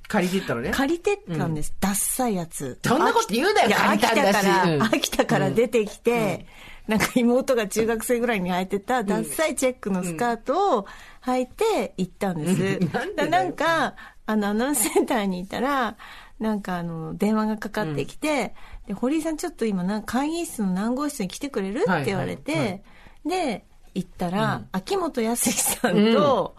[0.07, 0.71] 借りてったのね。
[0.71, 1.75] 借りてったんです。
[1.81, 2.79] ダッサいやつ。
[2.85, 6.47] そんなこと言うなよいや借りたから、うん秋田から出てきて、
[6.87, 10.87] なんか妹が中学生ぐらいに履いてたダッサいチェックのスカートを
[11.25, 12.63] 履いて行ったんです。
[12.63, 13.95] う んなんなんか、
[14.27, 15.97] あの、アナウンスセンターにいたら、
[16.39, 18.55] なんかあの、電話がかかってきて、
[18.87, 21.81] で、堀井さんちょっと今な、会議室の何号室に来てくれる？
[21.83, 22.83] って言われて、はいはい
[23.27, 26.57] で、行ったら、秋元康さんと、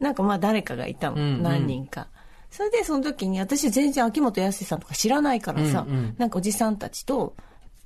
[0.00, 1.42] なんかまあ誰かがいたの、うんうん。
[1.42, 2.08] 何人か。
[2.50, 6.14] それでその時に私全然秋元康さんとか知らないからさ、うんうん。
[6.18, 7.36] なんかおじさんたちと、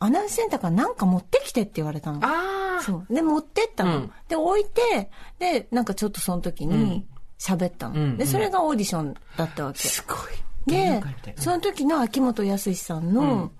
[0.05, 2.21] アナウンスセンターからなんか持ってきてって言われたの。
[2.23, 2.83] ああ。
[2.83, 3.15] そう。
[3.15, 3.97] で、持ってったの。
[3.97, 7.07] うんで、置いて、で、なんかちょっとその時に
[7.39, 7.95] 喋ったの。
[7.95, 9.79] うんで、それがオーディションだったわけ。
[9.79, 10.19] すごい。
[10.67, 13.53] 芸でその時の秋元康さんの、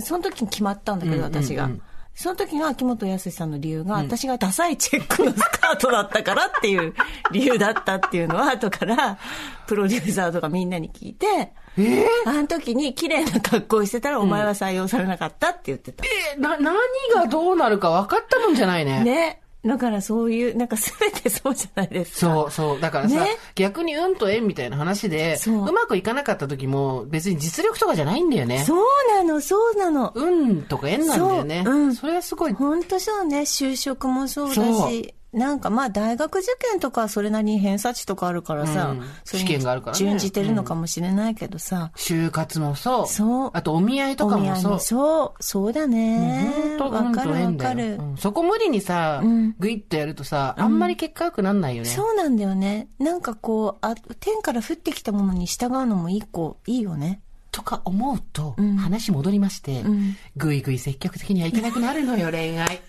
[0.00, 1.70] その時に決まったんだけど、私が。
[2.14, 6.94] その時の秋元康さんの理由が、私がダサいチェックのスカートだったからっていう
[7.30, 9.18] 理由だったっていうのは、後から、
[9.66, 16.04] プロデューサーとかみんなに聞いて、えー、あの時に綺麗な格好をしてたら、お前は採用されなかったって言ってた。
[16.04, 16.74] えーな、何
[17.14, 19.02] がどうなるか分かったもんじゃないね。
[19.04, 19.42] ね。
[19.64, 22.18] だからそういう、なんか全てそうじゃないですか。
[22.18, 22.80] そうそう。
[22.80, 28.64] だからさ、ね逆に運と縁みたいな話で、そううまくいかなかった時も別に実力とかじゃないんだよね。
[28.64, 30.12] そうなの、そうなの。
[30.16, 31.62] 運とか縁なんだよね。
[31.64, 32.52] そううんそれはすごい。
[32.52, 33.40] 本当そうね。
[33.42, 34.54] 就職もそうだ
[34.88, 35.14] し。
[35.32, 43.06] なんかまあ大学受験とかはそれなりに偏差値とかあるからさ、うん試験があるからね準じてるのかもしれないけどさ、就活もそう。
[43.06, 44.80] そうあとお見合いとかもそう。
[44.80, 46.52] そう、そうだね。
[46.78, 47.96] 本当わかるわかる。
[47.96, 51.88] うんそこ無理にさ、うんグイッとやるとさ、あんまり結果良くなんないよね。
[51.88, 52.88] そうなんだよね。
[52.98, 57.22] なんかこう、あ、天から降ってきたものに従うのも一個いいよね。
[57.52, 62.80] とか思うと、ん話戻りまして、んぐいぐい積極的にはいけなくなるのよ、恋愛。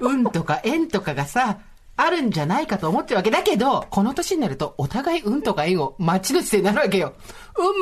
[0.00, 1.58] 運とか縁とかがさ、
[1.96, 7.14] あるんじゃないかと思ってるわけだけど、この年になるとお互い運とか縁を待ちの姿勢になるわけよ。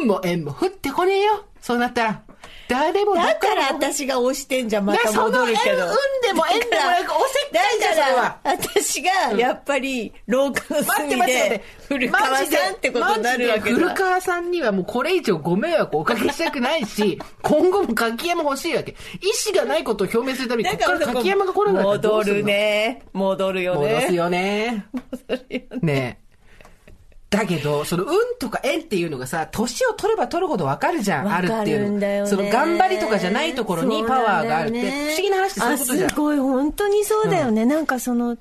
[0.03, 1.45] 運も縁も降ってこねえよ。
[1.61, 2.23] そうなったら。
[2.69, 5.87] 誰もだから私が押してんじゃん、また戻るけど。
[5.87, 5.91] 運
[6.23, 13.95] でも縁でもなくおせっかいじゃんそれはだから、私が、やっぱり、廊下の隅で待って待って、古川さんってことになるわけマジで古だ。
[13.95, 18.93] 川さんにはもうこれ以上ご迷惑をおかけしたくないし、 今後も柿山欲しいわけ。
[18.93, 18.95] 意
[19.51, 22.47] 思がないことを表明するために、ここから柿山が来なかったらど戻るうするの？
[22.47, 23.03] ね。
[23.13, 23.95] 戻るよね。
[23.95, 24.87] 戻すよね。
[25.29, 25.93] 戻るよね。
[25.93, 26.30] ねえ。
[27.31, 28.11] だけど、その運
[28.41, 32.27] とか縁っていうのがさ、年を取れば取るほどわかるじゃん、あるっていうの。
[32.27, 36.07] その頑張りとかじゃないところにパワーがあるって、ね不思議な話ってそういうことじゃん。
[36.07, 36.11] あ。
[36.11, 37.65] すごい、本当にそうだよね。
[37.67, 38.39] なんかその、1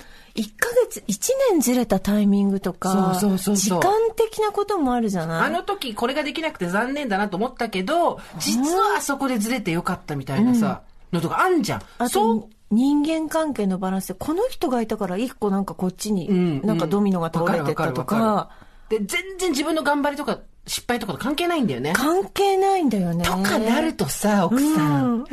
[0.58, 3.82] ヶ月、1年ずれたタイミングとか、そうそうそう時間
[4.16, 5.48] 的なこともあるじゃない？
[5.48, 10.82] あの時これができなくて残念だなと思ったけど、実はあそこでずれてよかったみたいなさ、
[11.14, 11.82] のとかあんじゃん。
[12.00, 12.42] あそう。
[12.42, 14.08] と、人間関係のバランス。
[14.10, 21.94] で、この人がいたから一個なんかこっちに、うんなんかドミノが倒れてったとわかるわか、かるで、全然自分の頑張りとか失敗とかと関係ないんだよね。
[21.94, 23.26] 関係ないんだよね。
[23.26, 25.26] とかなるとさ、奥さん、うん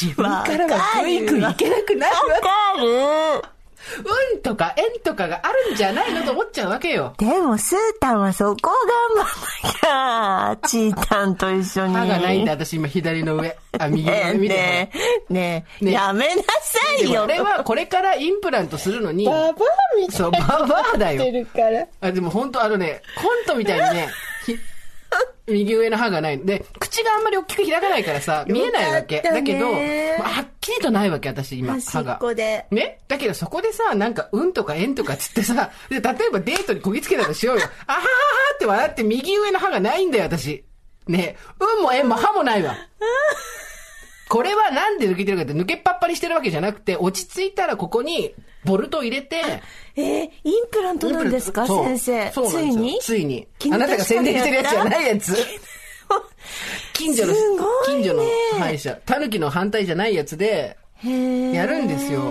[0.00, 2.34] 自分からはグイグイいけなくなるわ。
[2.34, 3.53] わかる
[4.32, 7.14] 運とか縁とかがあるんじゃないのと思っちゃうわけよ。
[7.18, 9.24] でも、スータンはそこを頑
[9.86, 10.68] 張んなきゃ。
[10.68, 11.94] チータンと一緒に。
[11.94, 13.56] 歯がないんだ、私今左の上。
[13.78, 14.54] あ、右の上見て。
[14.54, 14.90] ね
[15.30, 17.24] え、ねえ、ねやめなさいよ。
[17.24, 19.52] 俺はこれからインプラントするのに、ババア
[19.98, 21.24] みそう、ババアだよ。
[22.00, 24.33] あ、でも本当あのね、コントみたいにね、ひ
[25.46, 26.38] 右上の歯がない。
[26.38, 29.20] で、口があんまり大きく開かないからさ、見えないわけ。
[29.20, 32.16] だけど、まあはっきりとないわけ、私今、歯が。
[32.16, 32.66] こで。
[32.70, 37.68] ねだけどそこでさ、なんか、運とか縁とかつってさ、 で、例えばデートにこぎつけたとしようよ。
[37.86, 38.08] あははは
[38.54, 40.64] って笑って右上の歯がないんだよ、私。
[41.06, 41.36] ね？
[41.60, 42.76] 運も縁も歯もないわ。
[44.28, 48.34] これはなんで抜けてるかって抜けっぱっぱにしてるわけじゃなくて、落ち着いたらここに
[48.64, 49.62] ボルトを入れて、
[49.96, 52.30] えー、インプラントなんですか先生。
[52.30, 52.98] ついに？
[53.00, 53.46] ついに。
[53.70, 55.36] あなたが宣伝してるやつじゃないやつ。
[56.92, 57.38] 近所の、ね
[57.86, 58.22] 近所の
[58.58, 58.98] 歯医者。
[59.06, 62.22] タヌキの反対じゃないやつで、やるんですよ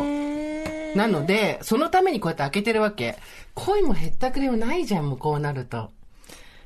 [0.96, 3.18] なので、そのためにこうやって開けてるわけ。
[3.56, 5.90] 恋もへったくれもないじゃん、もうこうなると。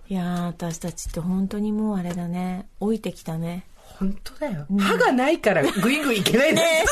[0.10, 2.68] いやー、私たちって本当にもうあれだね。
[2.82, 3.66] 老いてきたね。
[3.76, 4.66] 本当だよ。
[4.80, 6.68] 歯がないからグイグイいけないんだよ。
[6.70, 6.86] ね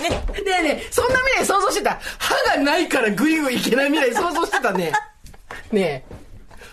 [0.00, 1.98] ねえねえ、そんな未来想像してた。
[2.18, 4.92] 歯がないからグイグイいけない未来想像してたね。
[5.72, 6.20] ねえ。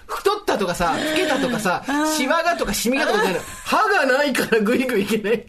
[0.07, 1.84] 太ったとかさ、老けたとかさ、
[2.15, 3.41] シワがとかシミがとかじゃない。
[3.65, 5.45] 歯がないからグイグイいけない。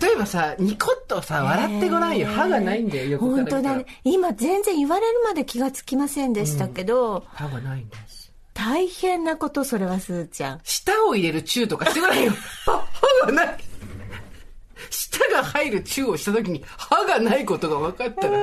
[0.00, 2.26] 例えばさ、ニコッとさ、笑ってごらんよ。
[2.28, 3.86] 歯がないんだよ、横から本当だね。
[4.04, 8.32] 今全然言われるまで気がつきませんでしたけど、歯がないんです。
[8.54, 10.60] 大変なこと、それはすーちゃん。
[10.62, 12.32] 舌を入れるチューとかしてごらんよ。
[12.66, 12.84] あ
[13.20, 13.56] 歯がない。
[14.92, 18.38] 舌が入るチューをした時に歯がないことが分かったら、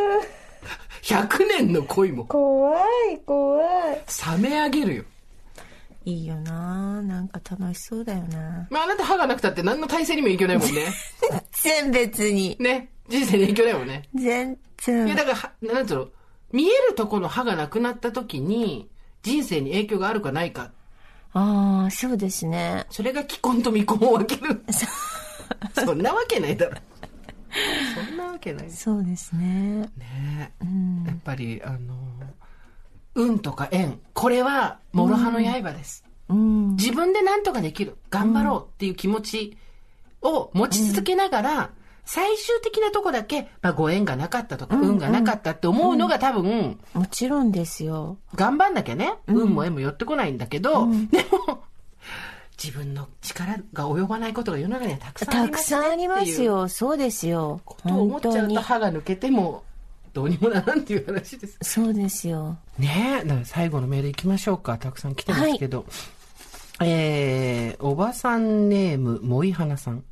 [1.03, 2.77] 100年の恋も怖
[3.11, 3.61] い、怖
[3.93, 4.01] い。
[4.41, 5.03] 冷め上げるよ。
[6.05, 10.87] いいよななんか楽しそうだよなまああなた歯がなくたって何の体勢にも影響ないもんね。
[11.51, 12.57] 全別に。
[12.59, 12.89] ね。
[13.09, 14.09] 人生に影響ないもんね。
[14.15, 15.15] 全いや然。
[15.15, 16.07] だからは、なんつうの、
[16.51, 18.89] 見えるとこの歯がなくなった時に、
[19.21, 20.71] 人生に影響があるかないか。
[21.33, 22.85] ああ、そうですね。
[22.89, 24.63] それが既婚と未婚を分ける。
[25.85, 26.77] そんなわけないだろ。
[28.07, 28.71] そんなわけない。
[28.71, 29.89] そうですね。
[29.97, 30.53] ね
[31.05, 31.77] やっぱり、あの、
[33.15, 33.99] 運とか縁。
[34.13, 36.05] これは、諸刃の刃です。
[36.29, 36.75] うん。
[36.75, 37.97] 自分で何とかできる。
[38.09, 39.57] 頑張ろうっていう気持ち
[40.21, 41.69] を持ち続けながら、
[42.05, 48.17] 最終的なとこだけ、まあ、ご縁がなかったとか、運がなかったって思うのが多分、もちろんですよ。
[48.33, 51.63] 頑張んなきゃね、運も縁も寄ってこないんだけど、でも、
[52.61, 56.67] 自分の力が及ばないことが世の中にはたくさんあたりますくさんありますよ。
[56.67, 57.61] そうですよ。
[57.65, 58.61] と思っちゃうと。
[58.61, 59.63] 歯が抜けても
[60.13, 61.57] どうにもならんっていう話です。
[61.61, 62.57] そうですよ。
[62.77, 64.77] ねえ、最後のメール行きましょうか。
[64.77, 65.85] たくさん来てますけど。
[66.81, 70.03] えー、おばさんネーム、もいはなさん。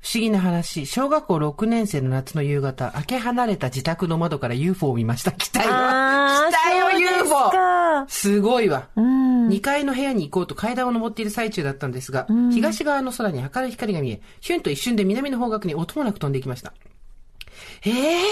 [0.00, 5.32] 不思議な話、小学校6年生の夏の夕方、開け離れた自宅の窓から UFO を見ました。
[5.32, 7.50] 来たよあー来たよそうです UFO!
[7.50, 8.88] かすごいわ。
[8.94, 9.48] うん。
[9.48, 16.72] 2階の部屋に行こうと階段を登っている最中だったんですが、東側の空に明るい光が見え、ヒュンと一瞬で南の方角に音もなく飛んでいきました。
[17.84, 18.22] ええ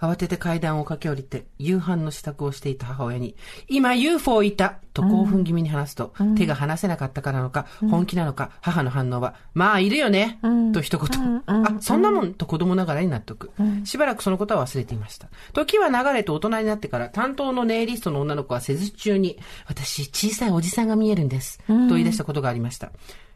[0.00, 3.36] 慌てて階段を駆け下りて、夕飯の支度をしていた母親に、
[3.68, 10.38] 今 UFO いたと興奮気味に話すと、手が離せなかったからなのか、本気なのか、母の反応は、まあいるよね、
[10.72, 11.42] と一言。
[11.46, 13.50] あ、そんなもんと子供ながらに納得。
[13.84, 15.28] しばらくそのことは忘れていました。
[15.52, 21.58] 時は流れて大人になってから、担当のネイリストの女の子は施術中に、私、小さいおじさんが見えるんです。
[21.66, 22.90] と言い出したことがありました。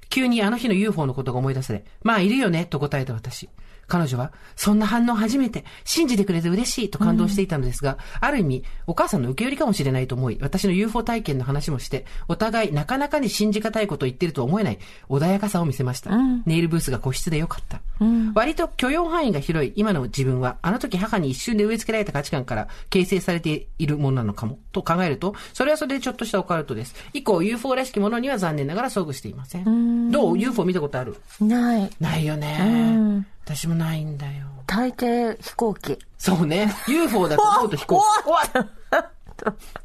[0.09, 3.49] 急にあの日の UFO のことが思い出され、まあいるよね、と答えた私。
[3.87, 14.79] 彼女は、そんな反応初めて、信じてくれて嬉しいと感動していたのですが、ある意味、お母さんの受け売りかもしれないと思い、私の UFO 体験の話もして、お互いなかなかに信じがたいことを言ってると思えない、
[15.09, 16.11] 穏やかさを見せました。
[16.47, 17.81] ネイルブースが個室でよかった。
[18.35, 26.95] 割と許容範囲が広い今の自分は、あの時母に一瞬で植え付けられた価値観から形成されているものなのかも、と考えると、それはそれでちょっとしたオカルトです。
[27.13, 30.11] 以降、UFO らしきものには残念ながら遭遇していません。
[30.11, 31.17] どう ?UFO 見たことある？
[31.41, 31.91] ない。
[32.01, 33.27] ないよね。
[33.53, 34.47] ん私もないんだよ。
[34.67, 35.99] 大抵飛行機。
[36.19, 36.73] そうね。
[36.89, 38.03] UFO だと思うと 飛行機。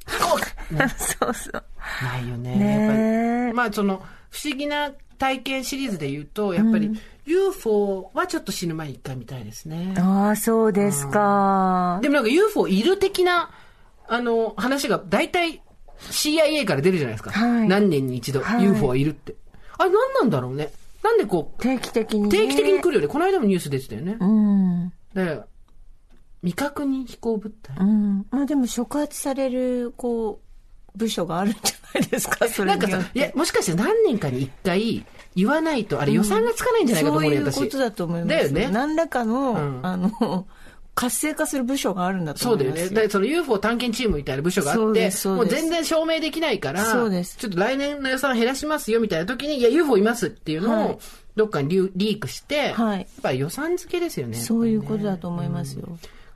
[0.07, 1.63] 飛行機ねそうそう。
[2.03, 2.55] ないよね。
[2.55, 3.53] ねえやっぱり。
[3.53, 9.93] まあその、不思議な体験シリーズで言うと、やっぱり UFO はちょっと死ぬ前に一回見たいですね。
[9.97, 11.99] ああ、そうですか。
[12.01, 13.51] でもなんか UFO いる的な、
[14.07, 15.61] あの、話が大体
[16.11, 17.31] CIA から出るじゃないですか。
[17.31, 19.35] はい何年に一度はい UFO はいるって。
[19.77, 20.71] あれ何なんだろうね。
[21.03, 22.29] なんでこう、定期的に、ね。
[22.29, 23.07] 定期的に来るよね。
[23.07, 24.17] この間もニュース出てたよね。
[24.19, 24.93] うん。
[25.13, 25.41] で、
[26.41, 27.77] 未確認飛行物体。
[27.79, 28.25] うん。
[28.29, 37.55] まあでも触発される、こう、部署があるんじゃないですか、それなんかさいや、もしかして何年かに一回言わないと、あれ予算がつかないんじゃないかと思うよ、私。
[37.55, 38.29] そういうことだと思います。
[38.29, 40.47] だよね何らかの、うんあの、
[40.99, 42.81] 活性化する部署があるんだとそうだよね。
[42.81, 50.99] 思いますで、その UFO 探検チームみたいな部署があってう、もう全然証明できないから、そうですちょっと来年の予算減らしますよみたいな時に、いや、UFO いますっていうのはいを、
[51.37, 54.35] どっかにリュリークして、はいやっぱり予算付けですよね。
[54.35, 55.87] そういうことだだと思いますよ。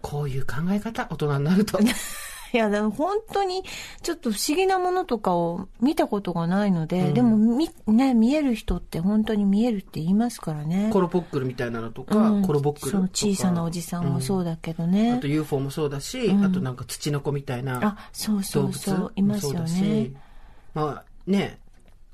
[0.02, 1.78] こういう考え方、大人になると。
[2.54, 3.64] いや、でも本当に
[4.04, 10.90] ちょっと不思議なものとかを見たことがないので、でもみ、ね、見える人って本当に見えるって言いますからね。
[10.94, 13.08] コロポックルみたいなのとか、うんコロボックルとか。
[13.16, 15.18] そう、小さなおじさんもそうだけどあね。
[15.20, 20.12] と UFO もそうだし、あとなんか土の子みたいなあ、そうそ動物うそう、いますよもそうだしね。
[20.76, 21.58] まあね、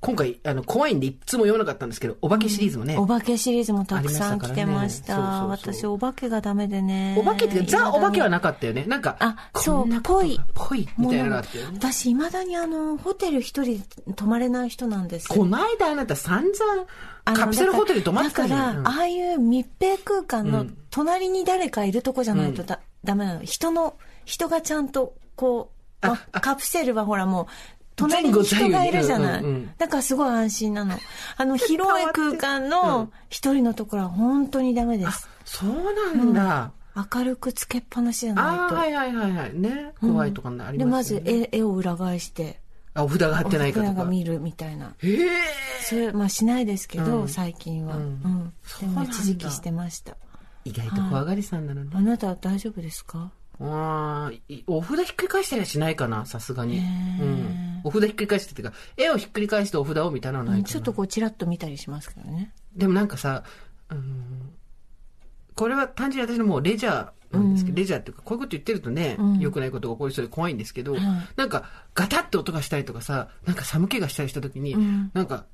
[0.02, 5.18] 今回、あの、怖いんでいつも読まなかったんですけど、お化けシリーズもね、お化けシリーズもたくさん来てましありました。
[5.18, 7.16] ね私、お化けがダメでね。
[7.20, 8.86] お化けってザ・お化けはななかったよね。
[8.88, 10.40] なんか、あ、こそう、ぽい。
[10.54, 11.78] ぽいみたいなのがあったよね。
[11.78, 13.84] 私、未だにあの、ホテル一人
[14.16, 18.84] 泊まれない人なんですよこないだあなた散々、カプセルホテル泊まってたじゃん。
[18.84, 23.44] だから、ああいう密閉空間のうん隣に誰かいるとこじゃないとだ、ダメなの。
[23.44, 23.96] 人の、
[24.26, 25.72] 人がちゃんと、こ
[26.02, 27.46] う、まああカプセルはほらもう、
[28.00, 29.44] 隣に人がいるじゃない。
[29.78, 30.98] だからすごい安心なの。
[31.38, 35.28] あの、広い空間の一人のところは本当にダメです。
[35.46, 35.70] そう
[36.16, 36.72] なんだ。
[37.14, 38.76] 明るくつけっぱなしじゃないああ、と。
[38.76, 39.54] はいはいはいはい。
[39.54, 39.94] ね。
[40.02, 41.32] 怖いとかありで、ますよね。
[41.32, 42.60] まず絵絵を裏返して、
[42.94, 44.10] あ、お札が貼ってないかと親がか。
[44.10, 44.94] 見るみたいな。
[44.98, 45.30] へえ。
[45.84, 47.96] それ、まあしないですけど、うん最近は。
[47.96, 48.54] ううんん。
[48.82, 50.18] でも一時期してました。
[50.66, 51.92] 意外と怖がりさんなのね。
[51.94, 53.32] あなたは大丈夫ですか？
[53.62, 54.32] あ
[54.68, 56.78] お札ひっくり返したりはしないかな、さすがに。
[56.78, 57.82] へうーん。
[57.84, 60.74] お札ひっくり返してっていうか、絵をひっくり返してお札をみたいなのはないかな。
[60.74, 62.54] ちょっとこう、チラッと見たりしますけどね。
[62.76, 63.44] でもなんかさ、
[63.90, 64.54] うん、
[65.56, 70.96] これは単純に私のもうレジャーなんですけど、レジャーっていうか、こういうこと言ってるとね、良くないことが起こりそうで怖いんですけど、
[71.36, 74.76] なんか、ガタッと音がしたりとかさ、なんか寒気がしたりした時に、
[75.14, 75.46] なんか、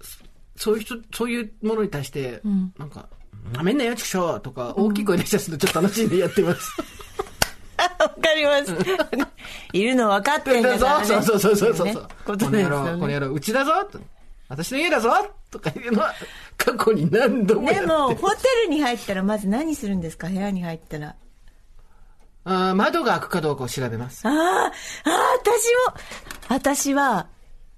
[0.00, 2.40] そそういう人、そういうものに対して、
[2.78, 3.08] なんか、
[3.52, 6.70] なめんなよ、ちくしょうとか、大きい声出したりするとちょっと楽しんでやってます。
[7.78, 8.74] わかります。
[9.72, 11.06] いるの分かってんだから、ね。
[11.06, 11.86] そうそうそうそうそう。
[11.86, 13.14] ねこことですよの野郎、このね。
[13.14, 13.98] 野郎、うちだぞと
[14.48, 15.10] 私の家だぞ
[15.50, 16.14] とかいうのは、
[16.56, 20.28] 過去に何度もでも、ホテルに入ったらまず何するんですか？
[20.28, 21.14] 部屋に入ったら。
[22.44, 24.26] あー窓が開くかどうかを調べます。
[24.26, 24.72] ああ、ああ、
[25.38, 25.94] 私も、
[26.48, 27.26] 私は、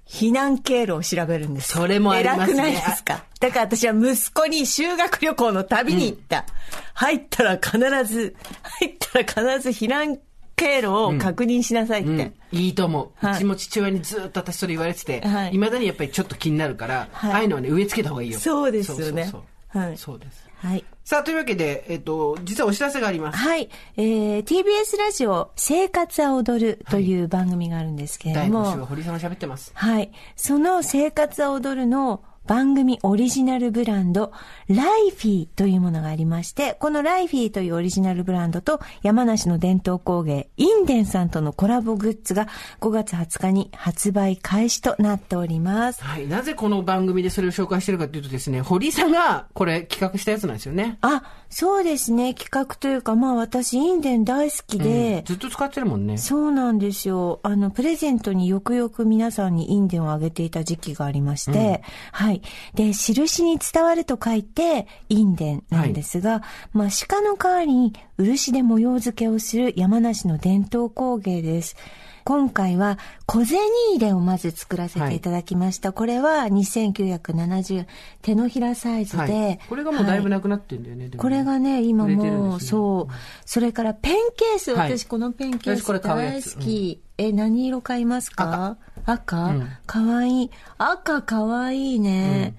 [0.07, 1.73] 避難経路を調べるんです。
[1.73, 3.25] それもありますね偉くないですか？
[3.41, 6.47] だから私は息子に修学旅行の旅に行った。
[6.95, 8.37] 入ったら必ず、
[8.81, 10.19] 入ったら必ず避難
[10.57, 12.11] 経路を確認しなさいって。
[12.11, 18.39] うん、いいと思う、はいうちも父親にずっと私それ言われてて、はいいまだにやっぱりちょっと気になるから、はいああいうのはね、植え付けた方がいいよ。
[18.39, 19.43] そうですよねそうそうそう
[19.73, 20.51] はいそうです。
[20.57, 20.85] はい。
[21.05, 23.39] さあ、というわけで、えっと、実はお知らせがあります。
[23.39, 23.71] はい。
[23.97, 29.73] えー、TBS ラジオ、生活は踊るという番組があるんですけれど第も、5週は堀さんが喋ってます。
[29.75, 30.11] はい。
[30.37, 34.33] その生活は踊るの番組オリジナルブランド、
[34.67, 42.49] ライフィーというものがありまして、このライフィーというオリジナルブランドと山梨の伝統工芸、インデンさんとのコラボグッズが
[42.81, 46.03] 5月20日に発売開始となっております。
[46.03, 46.27] はい。
[46.27, 50.99] なぜこの番組でそれを紹介してるかというとですね、堀さんがこれ企画したやつなんですよね。
[51.03, 52.35] あ、そうですね。
[52.35, 56.19] 企画というか、まあ私、インデン大好きで、ずっと使ってるもんね。
[56.19, 57.39] そうなんですよ。
[57.45, 62.39] あの、プレゼントによくよく皆さんにインデンをあげていた時期がありまして、はい。
[62.74, 71.76] で、印に伝わると書いて、インデンなんですが、まあ、鹿の代わりに漆で模様付けをする山梨の伝統工芸です。
[72.24, 73.59] 今回は小銭
[73.95, 75.93] 入れをまず作らせていただきました。
[75.93, 77.86] これは2970円
[78.22, 79.61] 手のひらサイズで、はい。
[79.68, 81.09] これがもうだいぶはなくなってんだよね。
[81.09, 83.12] ねこれがね、今もう、ねそう。
[83.45, 87.03] それからペンケース、はい私このペンケー私これス大つ好き。
[87.18, 88.78] え、何色買いますか？
[89.05, 89.45] 赤？
[89.45, 90.51] うんかわいい。
[90.79, 92.57] 赤かわいいね。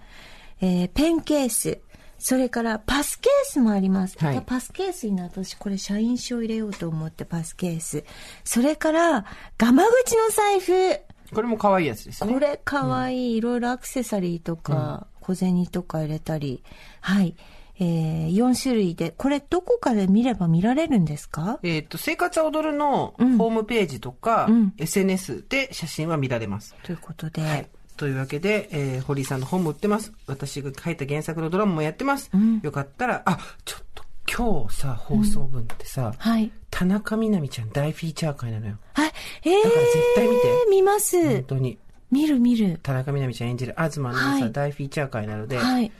[0.62, 1.80] えーペンケース。
[2.20, 4.16] それからパスケースもあります。
[4.24, 8.04] はいパスケースにな私これ社員証入れようと思ってパスケース。
[8.44, 9.26] それから、
[9.58, 11.02] ガマ口の財布。
[11.34, 12.32] これも可愛いやつですね。
[12.32, 13.38] これかわいい。
[13.38, 16.64] いろいろアクセサリーとか、小銭とか入れたり。
[17.00, 17.36] はい。
[17.82, 21.59] ええー、4種類で、これどこかで見れば見られるんですか？
[21.63, 26.75] えっ、と、生活は踊るのうんホームページとか、うん SNS で写真は見られます。
[26.84, 30.13] ということで、というわけで、えー、堀井さんの本も売ってます。
[30.27, 32.29] 私が書いた原作のドラマもやってます。
[32.36, 36.51] んよかったら、あ、ちょっと今日さ、放送分ってさ、はい。
[36.69, 38.77] 田中みな実ちゃん大フィーチャー会なのよ。
[38.93, 39.11] はい。
[39.43, 41.27] えー、だから絶対見て見ます。
[41.27, 41.77] 本当に。
[42.11, 42.79] 見る見る。
[42.82, 45.91] 田中みな実ちゃん演じる東のさ、はい大フィーチャー会なので、はい。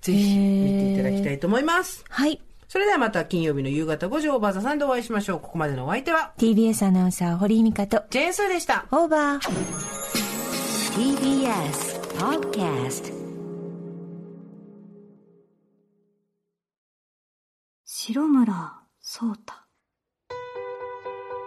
[0.00, 2.04] ぜひ見ていただきたいと思います。
[2.08, 2.40] はい。
[2.68, 5.40] それではまた金曜日の夕方5時オーバーザさんでお会いしましょう。
[5.40, 8.86] ここまでのお相手は、TBS アナウンサー、堀井美香と、ジェーンスーでした。
[8.90, 10.06] オーバー。
[10.96, 13.12] TBS Podcast
[17.84, 19.52] 白村聡太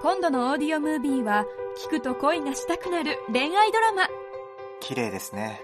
[0.04, 1.46] 今度のオーディオムービーは
[1.84, 4.08] 聞くと恋がしたくなる恋愛ドラマ
[4.82, 5.62] 綺麗ですね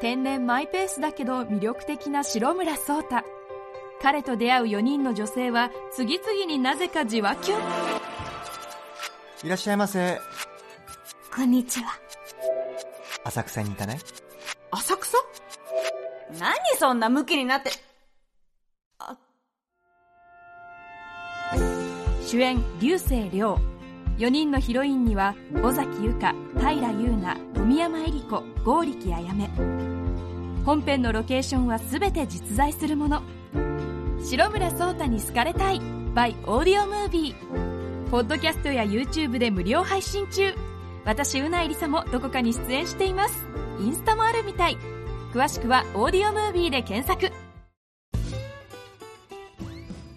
[0.00, 3.16] 天然マイペースだけど魅力的な白村聡太。
[4.02, 7.60] 彼と出会う4人の女性は次々になぜかじわキュン
[9.44, 10.18] いらっしゃいませ。
[11.34, 11.90] こんにちは。
[13.24, 13.98] 浅草に行かない？
[14.70, 15.18] 浅草？
[16.38, 17.70] 何そんなムキになって。
[22.26, 23.58] 主演流星涼。
[24.16, 29.48] 4人のヒロインには尾崎由香平優奈富山恵里子剛力あやめ
[30.64, 33.22] 本編のロケーションは全て実在するもの。
[34.22, 35.80] 白村聡太に好かれたい。
[36.14, 40.54] by オーディオムービーポッドキャストや YouTube で無料配信中。
[41.04, 43.46] 私うないりさもどこかに出演しています。
[43.80, 44.76] インスタもあるみたい。
[45.32, 47.32] 詳しくはオーディオムービーで検索。